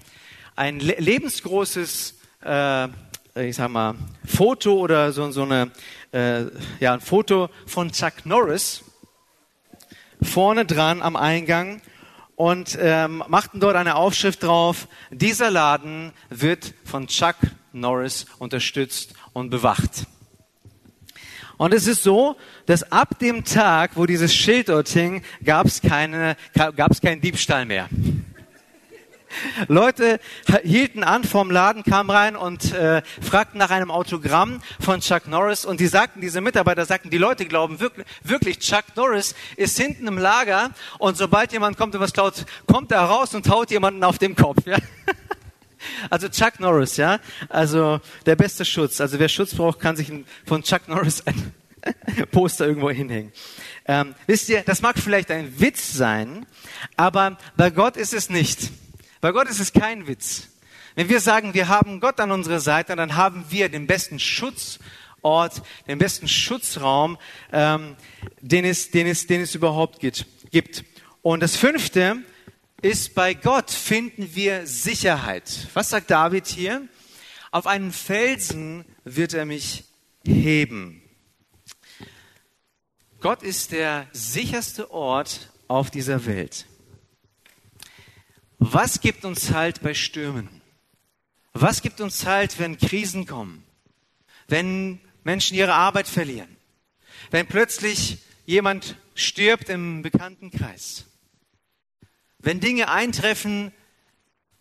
ein 0.57 0.81
lebensgroßes, 0.81 2.15
äh, 2.45 2.89
ich 3.37 3.57
sag 3.57 3.71
mal, 3.71 3.95
Foto 4.27 4.75
oder 4.75 5.13
so, 5.13 5.31
so 5.31 5.43
eine, 5.43 5.71
äh, 6.13 6.45
ja, 6.81 6.95
ein 6.95 7.01
Foto 7.01 7.51
von 7.67 7.93
Chuck 7.93 8.25
Norris 8.25 8.83
vorne 10.23 10.65
dran 10.65 11.03
am 11.03 11.17
Eingang 11.17 11.81
und 12.39 12.79
ähm, 12.81 13.25
machten 13.27 13.59
dort 13.59 13.75
eine 13.75 13.97
Aufschrift 13.97 14.45
drauf, 14.45 14.87
dieser 15.11 15.51
Laden 15.51 16.13
wird 16.31 16.73
von 16.85 17.09
Chuck 17.09 17.35
Norris 17.73 18.27
unterstützt 18.39 19.15
und 19.33 19.51
bewacht. 19.51 20.07
Und 21.57 21.75
es 21.75 21.89
ist 21.89 22.05
so, 22.05 22.37
dass 22.67 22.93
ab 22.93 23.19
dem 23.19 23.45
Tag, 23.45 23.97
wo 23.97 24.07
dieses 24.07 24.33
Schild 24.33 24.69
dort 24.69 24.89
hing, 24.89 25.25
gab 25.45 25.67
es 25.67 25.83
keine, 25.83 26.37
gab 26.55 26.93
es 26.93 27.01
keinen 27.01 27.21
Diebstahl 27.21 27.67
mehr. 27.67 27.89
Leute 29.69 30.21
hielten 30.63 31.05
an 31.05 31.25
vorm 31.25 31.51
Laden, 31.51 31.83
kamen 31.83 32.11
rein 32.11 32.37
und 32.37 32.73
äh, 32.73 33.03
fragten 33.21 33.59
nach 33.59 33.71
einem 33.71 33.91
Autogramm 33.91 34.61
von 34.81 35.01
Chuck 35.01 35.29
Norris 35.29 35.65
und 35.65 35.81
die 35.81 35.87
sagten, 35.87 36.21
diese 36.21 36.41
Mitarbeiter 36.41 36.85
sagten, 36.85 37.11
die 37.11 37.19
Leute 37.19 37.47
glauben 37.47 37.81
wirklich, 37.81 38.07
wirklich, 38.23 38.59
Chuck 38.59 38.85
Norris 38.97 39.35
ist 39.57 39.79
hinten 39.79 40.07
im 40.07 40.19
Lager 40.19 40.71
und 40.99 41.17
sobald 41.17 41.53
jemand 41.53 41.77
kommt 41.77 41.95
und 41.95 42.01
was 42.01 42.13
klaut, 42.13 42.45
kommt 42.67 42.93
er 42.93 43.01
raus 43.01 43.35
und 43.35 43.49
haut 43.49 43.71
jemanden 43.71 44.05
auf 44.05 44.19
den 44.19 44.35
Kopf. 44.35 44.67
Ja? 44.67 44.79
Also 46.11 46.29
Chuck 46.29 46.59
Norris, 46.59 46.97
ja, 46.97 47.21
also 47.49 48.01
der 48.27 48.35
beste 48.35 48.65
Schutz. 48.65 49.01
Also 49.01 49.21
wer 49.21 49.29
Schutz 49.29 49.55
braucht, 49.55 49.79
kann 49.79 49.95
sich 49.95 50.11
von 50.45 50.63
Chuck 50.65 50.89
Norris 50.89 51.23
ein 51.25 51.53
Poster 52.33 52.67
irgendwo 52.67 52.91
hinhängen. 52.91 53.33
Ähm, 53.87 54.15
wisst 54.27 54.49
ihr, 54.49 54.63
das 54.63 54.83
mag 54.83 54.99
vielleicht 54.99 55.31
ein 55.31 55.61
Witz 55.61 55.93
sein, 55.93 56.47
aber 56.97 57.39
bei 57.57 57.71
Gott 57.71 57.97
ist 57.97 58.13
es 58.13 58.29
nicht. 58.29 58.71
Bei 59.21 59.33
Gott 59.33 59.49
ist 59.49 59.59
es 59.59 59.73
kein 59.73 60.07
Witz. 60.07 60.49
Wenn 60.95 61.09
wir 61.09 61.21
sagen, 61.21 61.55
wir 61.55 61.69
haben 61.69 62.01
Gott 62.01 62.21
an 62.21 62.31
unserer 62.31 62.61
Seite, 62.61 62.95
dann 62.95 63.17
haben 63.17 63.45
wir 63.49 63.69
den 63.69 63.87
besten 63.87 64.19
Schutzort, 64.19 65.63
den 65.87 65.99
besten 65.99 66.29
Schutzraum, 66.29 67.19
ähm, 67.53 67.97
den, 68.41 68.65
es, 68.65 68.91
den, 68.91 69.07
es, 69.07 69.27
den 69.27 69.41
es 69.41 69.55
überhaupt 69.55 70.01
gibt. 70.01 70.85
Und 71.23 71.41
das 71.41 71.57
fünfte 71.57 72.19
ist, 72.81 73.15
bei 73.15 73.35
Gott 73.35 73.71
finden 73.71 74.35
wir 74.35 74.67
Sicherheit. 74.67 75.69
Was 75.75 75.91
sagt 75.91 76.11
David 76.11 76.47
hier? 76.47 76.87
Auf 77.51 77.67
einen 77.67 77.93
Felsen 77.93 78.85
wird 79.05 79.35
er 79.35 79.47
mich 79.47 79.85
heben. 80.25 81.03
Gott 83.21 83.43
ist 83.43 83.73
der 83.73 84.07
sicherste 84.13 84.93
Ort 84.93 85.51
auf 85.67 85.91
dieser 85.91 86.25
Welt. 86.27 86.67
Was 88.71 89.01
gibt 89.01 89.25
uns 89.25 89.51
Halt 89.53 89.81
bei 89.81 89.95
Stürmen? 89.95 90.61
Was 91.55 91.81
gibt 91.81 92.03
uns 92.03 92.27
Halt, 92.27 92.59
wenn 92.59 92.77
Krisen 92.77 93.25
kommen? 93.25 93.65
Wenn 94.47 95.01
Menschen 95.25 95.57
ihre 95.57 95.73
Arbeit 95.73 96.07
verlieren? 96.07 96.55
Wenn 97.31 97.47
plötzlich 97.47 98.19
jemand 98.45 98.97
stirbt 99.15 99.71
im 99.71 100.03
Bekanntenkreis? 100.03 101.07
Wenn 102.41 102.61
Dinge 102.61 102.91
eintreffen, 102.91 103.73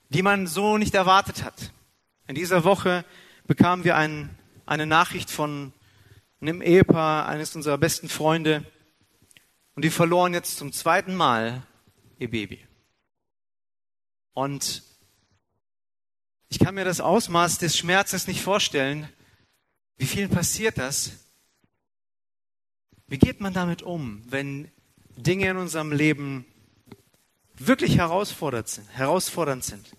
die 0.07 0.21
man 0.21 0.47
so 0.47 0.77
nicht 0.77 0.95
erwartet 0.95 1.43
hat? 1.43 1.73
In 2.27 2.35
dieser 2.35 2.63
Woche 2.63 3.03
bekamen 3.45 3.83
wir 3.83 3.97
ein, 3.97 4.29
eine 4.65 4.85
Nachricht 4.85 5.29
von 5.29 5.73
einem 6.39 6.61
Ehepaar, 6.61 7.27
eines 7.27 7.57
unserer 7.57 7.77
besten 7.77 8.07
Freunde, 8.07 8.63
und 9.75 9.83
die 9.83 9.89
verloren 9.89 10.33
jetzt 10.33 10.55
zum 10.55 10.71
zweiten 10.71 11.13
Mal 11.13 11.61
ihr 12.19 12.31
Baby. 12.31 12.66
Und 14.37 14.83
ich 16.47 16.59
kann 16.59 16.75
mir 16.75 16.85
das 16.85 17.01
Ausmaß 17.01 17.57
des 17.57 17.75
Schmerzes 17.75 18.27
nicht 18.27 18.43
vorstellen. 18.43 19.09
Wie 19.97 20.05
vielen 20.05 20.29
passiert 20.29 20.77
das? 20.77 21.13
Wie 23.07 23.17
geht 23.17 23.41
man 23.41 23.55
damit 23.55 23.81
um, 23.81 24.21
wenn 24.31 24.71
Dinge 25.15 25.49
in 25.49 25.57
unserem 25.57 25.91
Leben 25.91 26.45
wirklich 27.55 27.97
herausfordernd 27.97 28.67
sind? 28.67 28.87
Herausfordernd 28.89 29.63
sind? 29.63 29.89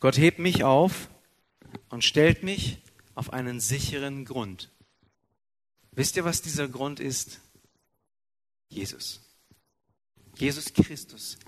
Gott 0.00 0.16
hebt 0.16 0.38
mich 0.38 0.64
auf 0.64 1.10
und 1.90 2.02
stellt 2.02 2.44
mich 2.44 2.78
auf 3.14 3.34
einen 3.34 3.60
sicheren 3.60 4.24
Grund. 4.24 4.70
Wisst 5.92 6.16
ihr, 6.16 6.24
was 6.24 6.40
dieser 6.40 6.66
Grund 6.66 6.98
ist? 6.98 7.42
Jesus. 8.68 9.20
Jesus 10.36 10.72
Christus 10.72 11.38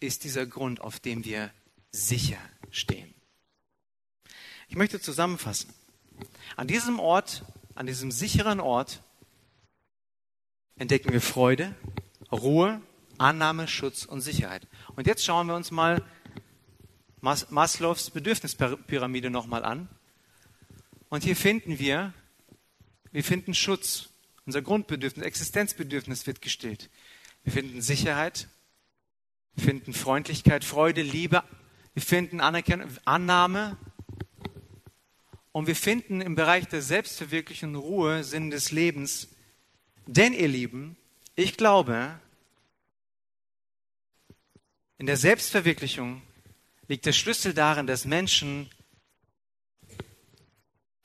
ist 0.00 0.24
dieser 0.24 0.46
Grund, 0.46 0.80
auf 0.80 1.00
dem 1.00 1.24
wir 1.24 1.52
sicher 1.90 2.38
stehen. 2.70 3.14
Ich 4.68 4.76
möchte 4.76 5.00
zusammenfassen. 5.00 5.72
An 6.56 6.68
diesem 6.68 7.00
Ort, 7.00 7.44
an 7.74 7.86
diesem 7.86 8.10
sicheren 8.10 8.60
Ort, 8.60 9.02
entdecken 10.76 11.12
wir 11.12 11.20
Freude, 11.20 11.74
Ruhe, 12.30 12.80
Annahme, 13.16 13.66
Schutz 13.66 14.04
und 14.04 14.20
Sicherheit. 14.20 14.66
Und 14.94 15.06
jetzt 15.06 15.24
schauen 15.24 15.46
wir 15.48 15.56
uns 15.56 15.70
mal 15.70 16.04
Maslows 17.20 18.10
Bedürfnispyramide 18.10 19.30
nochmal 19.30 19.64
an. 19.64 19.88
Und 21.08 21.24
hier 21.24 21.34
finden 21.34 21.78
wir, 21.78 22.12
wir 23.10 23.24
finden 23.24 23.54
Schutz, 23.54 24.10
unser 24.48 24.62
Grundbedürfnis, 24.62 25.26
Existenzbedürfnis 25.26 26.26
wird 26.26 26.40
gestillt. 26.40 26.88
Wir 27.44 27.52
finden 27.52 27.82
Sicherheit, 27.82 28.48
wir 29.54 29.64
finden 29.64 29.92
Freundlichkeit, 29.92 30.64
Freude, 30.64 31.02
Liebe, 31.02 31.44
wir 31.92 32.02
finden 32.02 32.40
Anerkennung, 32.40 32.88
Annahme 33.04 33.76
und 35.52 35.66
wir 35.66 35.76
finden 35.76 36.22
im 36.22 36.34
Bereich 36.34 36.66
der 36.66 36.80
Selbstverwirklichung 36.80 37.76
Ruhe, 37.76 38.24
Sinn 38.24 38.48
des 38.48 38.72
Lebens. 38.72 39.28
Denn 40.06 40.32
ihr 40.32 40.48
Lieben, 40.48 40.96
ich 41.36 41.58
glaube, 41.58 42.18
in 44.96 45.04
der 45.04 45.18
Selbstverwirklichung 45.18 46.22
liegt 46.86 47.04
der 47.04 47.12
Schlüssel 47.12 47.52
darin, 47.52 47.86
dass 47.86 48.06
Menschen 48.06 48.70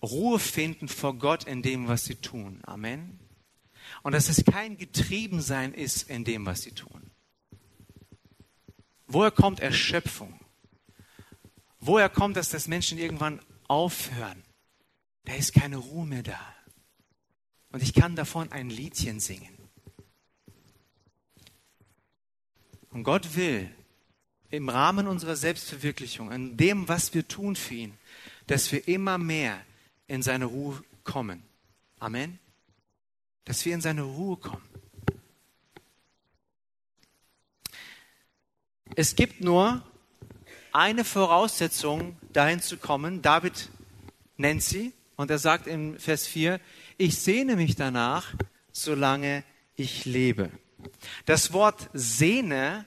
Ruhe 0.02 0.40
finden 0.40 0.88
vor 0.88 1.16
Gott 1.16 1.44
in 1.44 1.62
dem, 1.62 1.90
was 1.90 2.06
sie 2.06 2.16
tun. 2.16 2.62
Amen 2.64 3.20
und 4.04 4.12
dass 4.12 4.30
es 4.30 4.44
kein 4.46 4.78
Getriebensein 4.78 5.74
ist 5.74 6.10
in 6.10 6.24
dem, 6.26 6.46
was 6.46 6.62
sie 6.62 6.72
tun. 6.72 7.10
Woher 9.08 9.32
kommt 9.32 9.60
Erschöpfung? 9.60 10.40
Woher 11.80 12.10
kommt 12.10 12.38
dass 12.38 12.68
Menschen 12.68 12.98
irgendwann 12.98 13.42
aufhören? 13.68 14.44
Da 15.26 15.34
ist 15.34 15.54
keine 15.54 15.78
Ruhe 15.78 16.06
mehr 16.06 16.24
da. 16.24 16.40
Und 17.72 17.82
ich 17.82 17.94
kann 17.94 18.16
davon 18.16 18.52
ein 18.52 18.70
Liedchen 18.70 19.20
singen. 19.20 19.58
Und 22.92 23.04
Gott 23.04 23.36
will 23.36 23.74
im 24.50 24.70
Rahmen 24.70 25.08
unserer 25.08 25.36
Selbstverwirklichung, 25.36 26.32
in 26.32 26.58
dem, 26.58 26.88
was 26.88 27.14
wir 27.14 27.28
tun 27.28 27.56
für 27.56 27.74
ihn, 27.74 27.98
dass 28.48 28.72
wir 28.72 28.88
immer 28.88 29.18
mehr 29.18 29.60
in 30.08 30.22
seine 30.22 30.46
Ruhe 30.46 30.84
kommen. 31.04 31.42
Amen 32.00 32.43
dass 33.46 33.66
wir 33.66 33.74
in 33.74 33.82
seine 33.82 34.04
Ruhe 34.04 34.38
kommen. 34.38 34.64
Es 38.96 39.16
gibt 39.16 39.42
nur 39.42 39.82
eine 40.72 41.04
Voraussetzung, 41.04 42.18
dahin 42.32 42.62
zu 42.62 42.78
kommen. 42.78 43.22
David 43.22 43.70
nennt 44.38 44.64
sie 44.64 44.94
und 45.16 45.32
er 45.32 45.40
sagt 45.40 45.68
in 45.68 46.00
Vers 46.00 46.28
4, 46.28 46.60
ich 46.98 47.18
sehne 47.18 47.56
mich 47.56 47.76
danach, 47.76 48.34
solange 48.72 49.44
ich 49.76 50.06
lebe. 50.06 50.52
Das 51.26 51.54
Wort 51.54 51.90
sehne, 51.94 52.86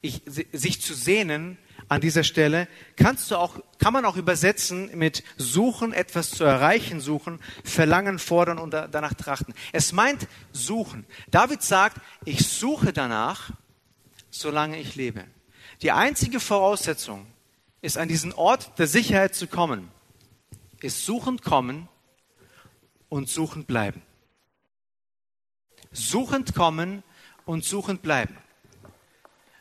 ich, 0.00 0.22
sich 0.26 0.80
zu 0.80 0.94
sehnen, 0.94 1.58
an 1.94 2.00
dieser 2.00 2.24
Stelle 2.24 2.66
kannst 2.96 3.30
du 3.30 3.36
auch, 3.36 3.60
kann 3.78 3.92
man 3.92 4.04
auch 4.04 4.16
übersetzen 4.16 4.90
mit 4.98 5.22
suchen, 5.36 5.92
etwas 5.92 6.30
zu 6.30 6.42
erreichen, 6.42 7.00
suchen, 7.00 7.38
verlangen, 7.62 8.18
fordern 8.18 8.58
und 8.58 8.72
danach 8.72 9.14
trachten. 9.14 9.54
Es 9.72 9.92
meint 9.92 10.26
suchen. 10.50 11.06
David 11.30 11.62
sagt, 11.62 11.98
ich 12.24 12.48
suche 12.48 12.92
danach, 12.92 13.52
solange 14.28 14.80
ich 14.80 14.96
lebe. 14.96 15.24
Die 15.82 15.92
einzige 15.92 16.40
Voraussetzung 16.40 17.26
ist, 17.80 17.96
an 17.96 18.08
diesen 18.08 18.32
Ort 18.32 18.76
der 18.80 18.88
Sicherheit 18.88 19.36
zu 19.36 19.46
kommen, 19.46 19.88
ist 20.80 21.06
suchend 21.06 21.42
kommen 21.42 21.88
und 23.08 23.28
suchend 23.28 23.68
bleiben. 23.68 24.02
Suchend 25.92 26.56
kommen 26.56 27.04
und 27.44 27.64
suchend 27.64 28.02
bleiben. 28.02 28.36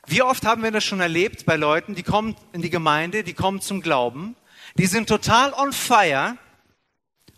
Wie 0.05 0.21
oft 0.21 0.45
haben 0.45 0.63
wir 0.63 0.71
das 0.71 0.83
schon 0.83 0.99
erlebt 0.99 1.45
bei 1.45 1.55
Leuten, 1.55 1.95
die 1.95 2.03
kommen 2.03 2.35
in 2.51 2.61
die 2.61 2.69
Gemeinde, 2.69 3.23
die 3.23 3.33
kommen 3.33 3.61
zum 3.61 3.81
Glauben, 3.81 4.35
die 4.77 4.85
sind 4.85 5.07
total 5.07 5.53
on 5.53 5.71
fire 5.71 6.37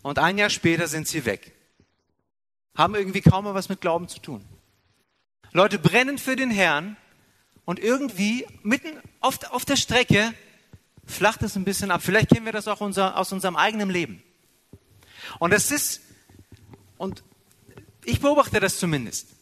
und 0.02 0.20
ein 0.20 0.38
Jahr 0.38 0.50
später 0.50 0.88
sind 0.88 1.08
sie 1.08 1.26
weg. 1.26 1.54
Haben 2.76 2.96
irgendwie 2.96 3.22
kaum 3.22 3.46
mehr 3.46 3.54
was 3.54 3.70
mit 3.70 3.82
Glauben 3.82 4.08
zu 4.08 4.20
tun. 4.20 4.44
Leute 5.52 5.80
brennen 5.80 6.18
für 6.18 6.36
den 6.36 6.52
Herrn 6.52 6.98
und 7.66 7.80
irgendwie 7.80 8.46
mitten 8.64 9.00
auf, 9.22 9.40
auf 9.52 9.64
der 9.64 9.76
Strecke 9.76 10.34
flacht 11.06 11.44
es 11.44 11.56
ein 11.56 11.66
bisschen 11.66 11.92
ab. 11.92 12.02
Vielleicht 12.04 12.30
kennen 12.30 12.46
wir 12.46 12.52
das 12.52 12.68
auch 12.68 12.82
unser, 12.82 13.18
aus 13.18 13.32
unserem 13.32 13.56
eigenen 13.56 13.90
Leben. 13.90 14.24
Und 15.40 15.54
es 15.54 15.72
ist, 15.72 16.02
und 16.98 17.24
ich 18.04 18.20
beobachte 18.20 18.60
das 18.60 18.78
zumindest. 18.78 19.35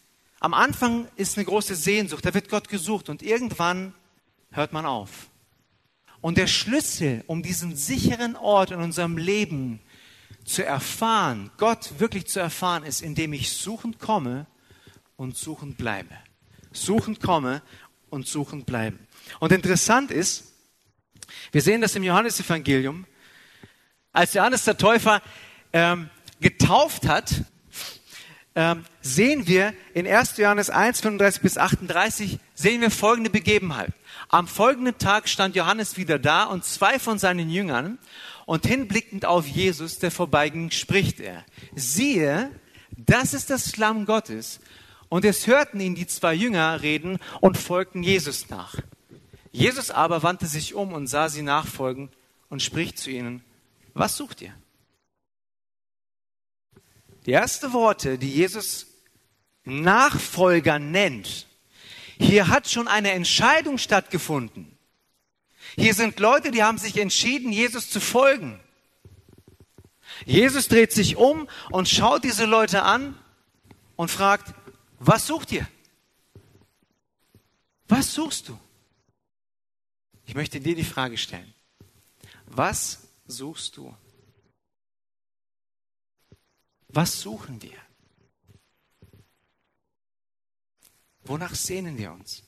Am 0.43 0.53
Anfang 0.53 1.07
ist 1.15 1.37
eine 1.37 1.45
große 1.45 1.73
Sehnsucht, 1.73 2.25
da 2.25 2.33
wird 2.33 2.49
Gott 2.49 2.67
gesucht 2.67 3.07
und 3.07 3.23
irgendwann 3.23 3.93
hört 4.51 4.73
man 4.73 4.85
auf. 4.85 5.29
Und 6.19 6.37
der 6.37 6.47
Schlüssel, 6.47 7.23
um 7.27 7.41
diesen 7.43 7.77
sicheren 7.77 8.35
Ort 8.35 8.71
in 8.71 8.81
unserem 8.81 9.15
Leben 9.15 9.79
zu 10.43 10.65
erfahren, 10.65 11.49
Gott 11.55 11.97
wirklich 11.97 12.27
zu 12.27 12.41
erfahren, 12.41 12.83
ist, 12.83 13.01
indem 13.01 13.31
ich 13.31 13.53
suchend 13.53 13.99
komme 13.99 14.45
und 15.15 15.37
suchend 15.37 15.77
bleibe. 15.77 16.13
Suchend 16.73 17.21
komme 17.21 17.61
und 18.09 18.27
suchend 18.27 18.65
bleiben. 18.65 18.99
Und 19.39 19.53
interessant 19.53 20.11
ist, 20.11 20.51
wir 21.53 21.61
sehen 21.61 21.79
das 21.79 21.95
im 21.95 22.03
Johannesevangelium, 22.03 23.05
als 24.11 24.33
Johannes 24.33 24.65
der 24.65 24.77
Täufer 24.77 25.21
ähm, 25.71 26.09
getauft 26.41 27.07
hat, 27.07 27.45
ähm, 28.55 28.85
sehen 29.01 29.47
wir 29.47 29.73
in 29.93 30.07
1. 30.07 30.37
Johannes 30.37 30.69
1, 30.69 31.01
35 31.01 31.41
bis 31.41 31.57
38, 31.57 32.39
sehen 32.53 32.81
wir 32.81 32.91
folgende 32.91 33.29
Begebenheit. 33.29 33.93
Am 34.29 34.47
folgenden 34.47 34.97
Tag 34.97 35.27
stand 35.27 35.55
Johannes 35.55 35.97
wieder 35.97 36.19
da 36.19 36.43
und 36.43 36.63
zwei 36.63 36.99
von 36.99 37.17
seinen 37.17 37.49
Jüngern 37.49 37.97
und 38.45 38.65
hinblickend 38.65 39.25
auf 39.25 39.47
Jesus, 39.47 39.99
der 39.99 40.11
vorbeiging, 40.11 40.71
spricht 40.71 41.19
er, 41.19 41.43
siehe, 41.75 42.51
das 42.97 43.33
ist 43.33 43.49
das 43.49 43.77
Lamm 43.77 44.05
Gottes. 44.05 44.59
Und 45.09 45.25
es 45.25 45.45
hörten 45.47 45.79
ihn 45.79 45.95
die 45.95 46.07
zwei 46.07 46.33
Jünger 46.33 46.81
reden 46.81 47.19
und 47.39 47.57
folgten 47.57 48.01
Jesus 48.01 48.49
nach. 48.49 48.75
Jesus 49.51 49.91
aber 49.91 50.23
wandte 50.23 50.47
sich 50.47 50.73
um 50.73 50.93
und 50.93 51.07
sah 51.07 51.29
sie 51.29 51.43
nachfolgen 51.43 52.09
und 52.49 52.63
spricht 52.63 52.97
zu 52.97 53.11
ihnen, 53.11 53.43
was 53.93 54.17
sucht 54.17 54.41
ihr? 54.41 54.53
Die 57.25 57.31
ersten 57.31 57.73
Worte, 57.73 58.17
die 58.17 58.31
Jesus 58.31 58.87
Nachfolger 59.63 60.79
nennt, 60.79 61.47
hier 62.17 62.49
hat 62.49 62.69
schon 62.69 62.87
eine 62.87 63.11
Entscheidung 63.11 63.77
stattgefunden. 63.77 64.77
Hier 65.75 65.93
sind 65.93 66.19
Leute, 66.19 66.51
die 66.51 66.63
haben 66.63 66.77
sich 66.77 66.97
entschieden, 66.97 67.51
Jesus 67.51 67.89
zu 67.89 67.99
folgen. 67.99 68.59
Jesus 70.25 70.67
dreht 70.67 70.91
sich 70.91 71.15
um 71.15 71.47
und 71.71 71.89
schaut 71.89 72.23
diese 72.23 72.45
Leute 72.45 72.83
an 72.83 73.17
und 73.95 74.11
fragt, 74.11 74.53
was 74.99 75.27
sucht 75.27 75.51
ihr? 75.51 75.67
Was 77.87 78.13
suchst 78.13 78.49
du? 78.49 78.59
Ich 80.25 80.35
möchte 80.35 80.59
dir 80.59 80.75
die 80.75 80.83
Frage 80.83 81.17
stellen. 81.17 81.53
Was 82.45 83.07
suchst 83.27 83.77
du? 83.77 83.95
Was 86.93 87.21
suchen 87.21 87.59
wir? 87.63 87.77
Wonach 91.23 91.55
sehnen 91.55 91.97
wir 91.97 92.11
uns? 92.11 92.43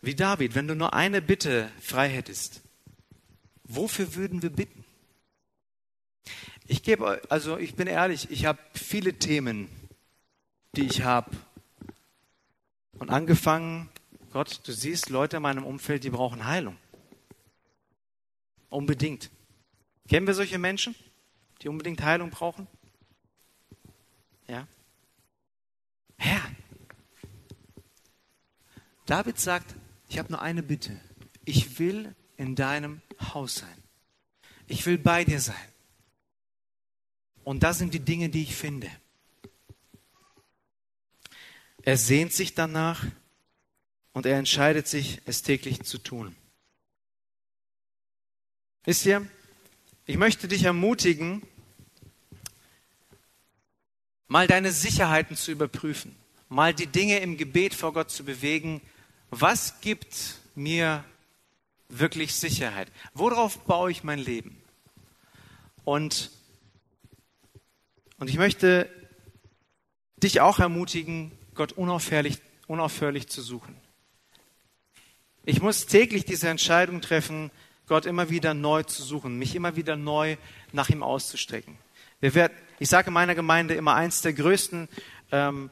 Wie 0.00 0.16
David, 0.16 0.56
wenn 0.56 0.66
du 0.66 0.74
nur 0.74 0.94
eine 0.94 1.22
Bitte 1.22 1.70
frei 1.80 2.08
hättest, 2.08 2.62
wofür 3.64 4.14
würden 4.16 4.42
wir 4.42 4.50
bitten? 4.50 4.84
Ich 6.66 6.82
gebe, 6.82 7.22
also 7.28 7.56
ich 7.56 7.76
bin 7.76 7.86
ehrlich, 7.86 8.30
ich 8.30 8.46
habe 8.46 8.58
viele 8.74 9.14
Themen, 9.14 9.68
die 10.74 10.86
ich 10.86 11.02
habe. 11.02 11.30
Und 12.98 13.10
angefangen, 13.10 13.88
Gott, 14.32 14.60
du 14.64 14.72
siehst 14.72 15.08
Leute 15.08 15.36
in 15.36 15.42
meinem 15.42 15.64
Umfeld, 15.64 16.02
die 16.02 16.10
brauchen 16.10 16.46
Heilung. 16.46 16.76
Unbedingt. 18.70 19.30
Kennen 20.08 20.26
wir 20.26 20.34
solche 20.34 20.58
Menschen, 20.58 20.94
die 21.62 21.68
unbedingt 21.68 22.02
Heilung 22.02 22.30
brauchen? 22.30 22.66
Ja. 24.46 24.66
Herr, 26.16 26.42
David 29.06 29.38
sagt, 29.38 29.74
ich 30.08 30.18
habe 30.18 30.32
nur 30.32 30.42
eine 30.42 30.62
Bitte. 30.62 31.00
Ich 31.44 31.78
will 31.78 32.14
in 32.36 32.54
deinem 32.54 33.00
Haus 33.20 33.56
sein. 33.56 33.82
Ich 34.66 34.84
will 34.86 34.98
bei 34.98 35.24
dir 35.24 35.40
sein. 35.40 35.56
Und 37.44 37.62
das 37.62 37.78
sind 37.78 37.94
die 37.94 38.00
Dinge, 38.00 38.28
die 38.28 38.42
ich 38.42 38.54
finde. 38.54 38.90
Er 41.82 41.96
sehnt 41.96 42.34
sich 42.34 42.54
danach 42.54 43.06
und 44.12 44.26
er 44.26 44.38
entscheidet 44.38 44.86
sich, 44.86 45.22
es 45.24 45.42
täglich 45.42 45.82
zu 45.84 45.96
tun. 45.96 46.36
Wisst 48.88 49.04
ihr, 49.04 49.26
ich 50.06 50.16
möchte 50.16 50.48
dich 50.48 50.64
ermutigen, 50.64 51.42
mal 54.28 54.46
deine 54.46 54.72
Sicherheiten 54.72 55.36
zu 55.36 55.52
überprüfen, 55.52 56.16
mal 56.48 56.72
die 56.72 56.86
Dinge 56.86 57.18
im 57.18 57.36
Gebet 57.36 57.74
vor 57.74 57.92
Gott 57.92 58.10
zu 58.10 58.24
bewegen. 58.24 58.80
Was 59.28 59.82
gibt 59.82 60.36
mir 60.54 61.04
wirklich 61.90 62.34
Sicherheit? 62.34 62.90
Worauf 63.12 63.58
baue 63.66 63.90
ich 63.90 64.04
mein 64.04 64.20
Leben? 64.20 64.56
Und, 65.84 66.30
und 68.16 68.30
ich 68.30 68.38
möchte 68.38 68.88
dich 70.16 70.40
auch 70.40 70.60
ermutigen, 70.60 71.30
Gott 71.54 71.72
unaufhörlich, 71.72 72.38
unaufhörlich 72.68 73.28
zu 73.28 73.42
suchen. 73.42 73.76
Ich 75.44 75.60
muss 75.60 75.84
täglich 75.84 76.24
diese 76.24 76.48
Entscheidung 76.48 77.02
treffen, 77.02 77.50
Gott 77.88 78.06
immer 78.06 78.30
wieder 78.30 78.54
neu 78.54 78.82
zu 78.82 79.02
suchen, 79.02 79.38
mich 79.38 79.54
immer 79.54 79.76
wieder 79.76 79.96
neu 79.96 80.36
nach 80.72 80.88
ihm 80.88 81.02
auszustrecken. 81.02 81.76
Wir 82.20 82.34
werden, 82.34 82.52
ich 82.78 82.88
sage 82.88 83.08
in 83.08 83.14
meiner 83.14 83.34
Gemeinde 83.34 83.74
immer 83.74 83.94
eins 83.94 84.22
der 84.22 84.32
größten 84.32 84.88
ähm, 85.32 85.70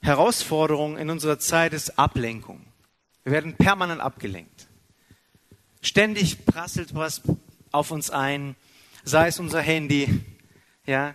Herausforderungen 0.00 0.96
in 0.96 1.10
unserer 1.10 1.38
Zeit 1.38 1.72
ist 1.72 1.98
Ablenkung. 1.98 2.64
Wir 3.24 3.32
werden 3.32 3.54
permanent 3.54 4.00
abgelenkt. 4.00 4.68
Ständig 5.82 6.44
prasselt 6.46 6.94
was 6.94 7.22
auf 7.72 7.90
uns 7.90 8.10
ein, 8.10 8.56
sei 9.04 9.28
es 9.28 9.38
unser 9.38 9.60
Handy, 9.60 10.22
ja, 10.86 11.14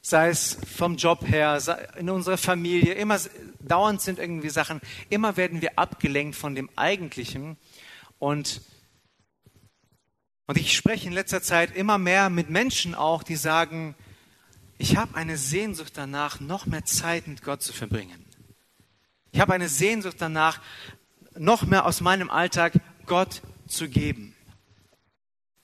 sei 0.00 0.28
es 0.28 0.56
vom 0.76 0.96
Job 0.96 1.26
her, 1.26 1.58
in 1.96 2.10
unserer 2.10 2.36
Familie, 2.36 2.94
immer 2.94 3.18
dauernd 3.60 4.00
sind 4.00 4.18
irgendwie 4.18 4.50
Sachen, 4.50 4.80
immer 5.10 5.36
werden 5.36 5.60
wir 5.60 5.78
abgelenkt 5.78 6.36
von 6.36 6.54
dem 6.54 6.70
Eigentlichen 6.76 7.56
und 8.18 8.60
und 10.46 10.58
ich 10.58 10.76
spreche 10.76 11.08
in 11.08 11.12
letzter 11.12 11.42
Zeit 11.42 11.74
immer 11.74 11.98
mehr 11.98 12.30
mit 12.30 12.50
Menschen 12.50 12.94
auch, 12.94 13.22
die 13.22 13.36
sagen, 13.36 13.94
ich 14.78 14.96
habe 14.96 15.16
eine 15.16 15.36
Sehnsucht 15.36 15.94
danach, 15.96 16.40
noch 16.40 16.66
mehr 16.66 16.84
Zeit 16.84 17.26
mit 17.26 17.42
Gott 17.42 17.62
zu 17.62 17.72
verbringen. 17.72 18.24
Ich 19.32 19.40
habe 19.40 19.54
eine 19.54 19.68
Sehnsucht 19.68 20.16
danach, 20.18 20.60
noch 21.36 21.64
mehr 21.64 21.84
aus 21.84 22.00
meinem 22.00 22.30
Alltag 22.30 22.74
Gott 23.06 23.42
zu 23.66 23.88
geben. 23.88 24.34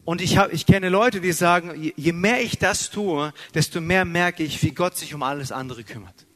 Und 0.04 0.20
ich, 0.20 0.36
hab, 0.36 0.52
ich 0.52 0.66
kenne 0.66 0.88
Leute, 0.88 1.20
die 1.20 1.32
sagen, 1.32 1.92
je 1.96 2.12
mehr 2.12 2.42
ich 2.42 2.58
das 2.58 2.90
tue, 2.90 3.32
desto 3.54 3.80
mehr 3.80 4.04
merke 4.04 4.42
ich, 4.42 4.62
wie 4.62 4.72
Gott 4.72 4.96
sich 4.96 5.14
um 5.14 5.22
alles 5.22 5.52
andere 5.52 5.84
kümmert. 5.84 6.26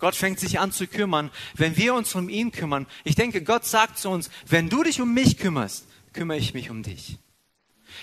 Gott 0.00 0.16
fängt 0.16 0.40
sich 0.40 0.58
an 0.58 0.72
zu 0.72 0.86
kümmern, 0.86 1.30
wenn 1.54 1.76
wir 1.76 1.94
uns 1.94 2.14
um 2.14 2.28
ihn 2.28 2.50
kümmern. 2.50 2.86
Ich 3.04 3.14
denke, 3.14 3.42
Gott 3.42 3.64
sagt 3.64 3.98
zu 3.98 4.08
uns, 4.08 4.30
wenn 4.46 4.68
du 4.68 4.82
dich 4.82 5.00
um 5.00 5.14
mich 5.14 5.36
kümmerst, 5.36 5.86
kümmere 6.12 6.38
ich 6.38 6.54
mich 6.54 6.70
um 6.70 6.82
dich. 6.82 7.18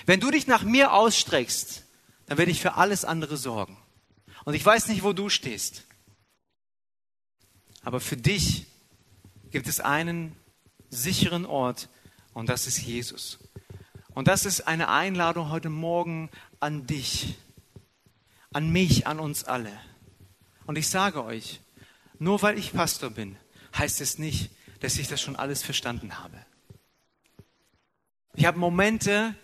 Wenn 0.06 0.20
du 0.20 0.30
dich 0.30 0.46
nach 0.46 0.62
mir 0.62 0.92
ausstreckst, 0.92 1.84
dann 2.26 2.38
werde 2.38 2.50
ich 2.50 2.60
für 2.60 2.74
alles 2.74 3.04
andere 3.04 3.36
sorgen. 3.36 3.76
Und 4.44 4.54
ich 4.54 4.64
weiß 4.64 4.88
nicht, 4.88 5.02
wo 5.02 5.12
du 5.12 5.28
stehst. 5.28 5.84
Aber 7.82 8.00
für 8.00 8.16
dich 8.16 8.66
gibt 9.50 9.66
es 9.66 9.80
einen 9.80 10.36
sicheren 10.90 11.46
Ort 11.46 11.88
und 12.34 12.48
das 12.48 12.66
ist 12.66 12.78
Jesus. 12.78 13.38
Und 14.14 14.28
das 14.28 14.46
ist 14.46 14.62
eine 14.62 14.88
Einladung 14.88 15.50
heute 15.50 15.70
Morgen 15.70 16.30
an 16.60 16.86
dich, 16.86 17.36
an 18.52 18.70
mich, 18.70 19.06
an 19.06 19.20
uns 19.20 19.44
alle. 19.44 19.72
Und 20.66 20.76
ich 20.76 20.88
sage 20.88 21.24
euch, 21.24 21.60
nur 22.18 22.42
weil 22.42 22.58
ich 22.58 22.72
Pastor 22.72 23.10
bin, 23.10 23.36
heißt 23.76 24.00
es 24.00 24.18
nicht, 24.18 24.50
dass 24.80 24.96
ich 24.96 25.08
das 25.08 25.20
schon 25.20 25.36
alles 25.36 25.62
verstanden 25.62 26.18
habe. 26.18 26.44
Ich 28.38 28.44
habe 28.44 28.56
Momente, 28.56 29.34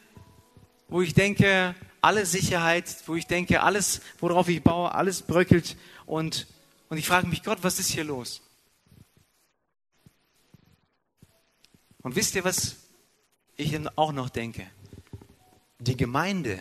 wo 0.87 1.03
ich 1.03 1.15
denke, 1.15 1.75
alle 2.01 2.27
Sicherheit, 2.27 2.95
wo 3.07 3.17
ich 3.17 3.27
denke, 3.27 3.61
alles, 3.65 4.01
worauf 4.21 4.49
ich 4.49 4.63
baue, 4.63 4.95
alles 4.95 5.23
bröckelt 5.23 5.77
und, 6.07 6.47
und 6.91 6.99
ich 6.99 7.09
frage 7.09 7.27
mich, 7.27 7.43
Gott, 7.43 7.59
was 7.63 7.81
ist 7.81 7.91
hier 7.91 8.05
los? 8.05 8.41
Und 12.03 12.15
wisst 12.15 12.37
ihr, 12.37 12.45
was 12.45 12.77
ich 13.57 13.77
auch 13.97 14.13
noch 14.13 14.29
denke? 14.29 14.65
Die 15.81 15.97
Gemeinde 15.97 16.61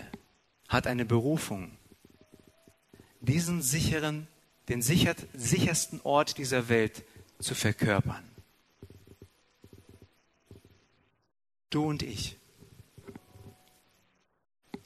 hat 0.67 0.87
eine 0.87 1.05
Berufung, 1.05 1.77
diesen 3.21 3.61
sicheren, 3.61 4.27
den 4.69 4.81
sicher, 4.81 5.13
sichersten 5.35 6.01
Ort 6.03 6.39
dieser 6.39 6.67
Welt 6.67 7.03
zu 7.37 7.53
verkörpern. 7.53 8.32
Du 11.73 11.85
und 11.85 12.03
ich. 12.03 12.37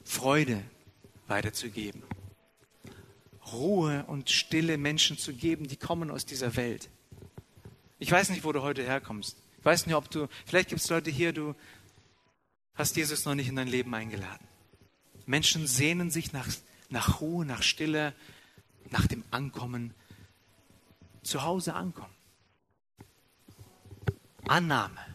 Freude 0.04 0.64
weiterzugeben. 1.26 2.02
Ruhe 3.52 4.06
und 4.06 4.30
stille 4.30 4.78
Menschen 4.78 5.18
zu 5.18 5.34
geben, 5.34 5.68
die 5.68 5.76
kommen 5.76 6.10
aus 6.10 6.24
dieser 6.24 6.56
Welt. 6.56 6.88
Ich 7.98 8.10
weiß 8.10 8.30
nicht, 8.30 8.42
wo 8.42 8.52
du 8.52 8.62
heute 8.62 8.82
herkommst. 8.82 9.36
Ich 9.58 9.64
weiß 9.66 9.84
nicht, 9.84 9.96
ob 9.96 10.10
du, 10.10 10.28
vielleicht 10.46 10.70
gibt 10.70 10.80
es 10.80 10.88
Leute 10.88 11.10
hier, 11.10 11.34
du 11.34 11.54
hast 12.74 12.96
Jesus 12.96 13.26
noch 13.26 13.34
nicht 13.34 13.48
in 13.48 13.56
dein 13.56 13.68
Leben 13.68 13.94
eingeladen. 13.94 14.48
Menschen 15.26 15.66
sehnen 15.66 16.10
sich 16.10 16.32
nach, 16.32 16.48
nach 16.88 17.20
Ruhe, 17.20 17.44
nach 17.44 17.62
Stille, 17.62 18.14
nach 18.88 19.06
dem 19.06 19.24
Ankommen, 19.30 19.92
zu 21.22 21.42
Hause 21.42 21.74
ankommen. 21.74 22.14
Annahme, 24.46 25.07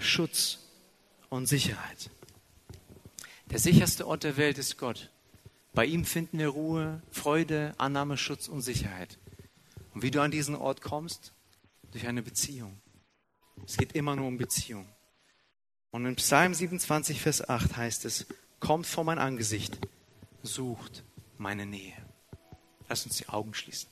Schutz 0.00 0.58
und 1.28 1.46
Sicherheit. 1.46 2.10
Der 3.50 3.58
sicherste 3.58 4.06
Ort 4.06 4.24
der 4.24 4.36
Welt 4.36 4.58
ist 4.58 4.78
Gott. 4.78 5.10
Bei 5.74 5.84
ihm 5.84 6.04
finden 6.04 6.38
wir 6.38 6.48
Ruhe, 6.48 7.02
Freude, 7.10 7.74
Annahme, 7.78 8.16
Schutz 8.16 8.48
und 8.48 8.62
Sicherheit. 8.62 9.18
Und 9.92 10.02
wie 10.02 10.10
du 10.10 10.20
an 10.20 10.30
diesen 10.30 10.56
Ort 10.56 10.80
kommst? 10.80 11.32
Durch 11.92 12.06
eine 12.06 12.22
Beziehung. 12.22 12.80
Es 13.66 13.76
geht 13.76 13.92
immer 13.92 14.16
nur 14.16 14.26
um 14.26 14.38
Beziehung. 14.38 14.88
Und 15.90 16.06
in 16.06 16.16
Psalm 16.16 16.54
27, 16.54 17.20
Vers 17.20 17.48
8 17.48 17.76
heißt 17.76 18.04
es, 18.04 18.26
kommt 18.58 18.86
vor 18.86 19.04
mein 19.04 19.18
Angesicht, 19.18 19.78
sucht 20.42 21.04
meine 21.36 21.66
Nähe. 21.66 21.94
Lass 22.88 23.04
uns 23.04 23.16
die 23.16 23.28
Augen 23.28 23.54
schließen. 23.54 23.90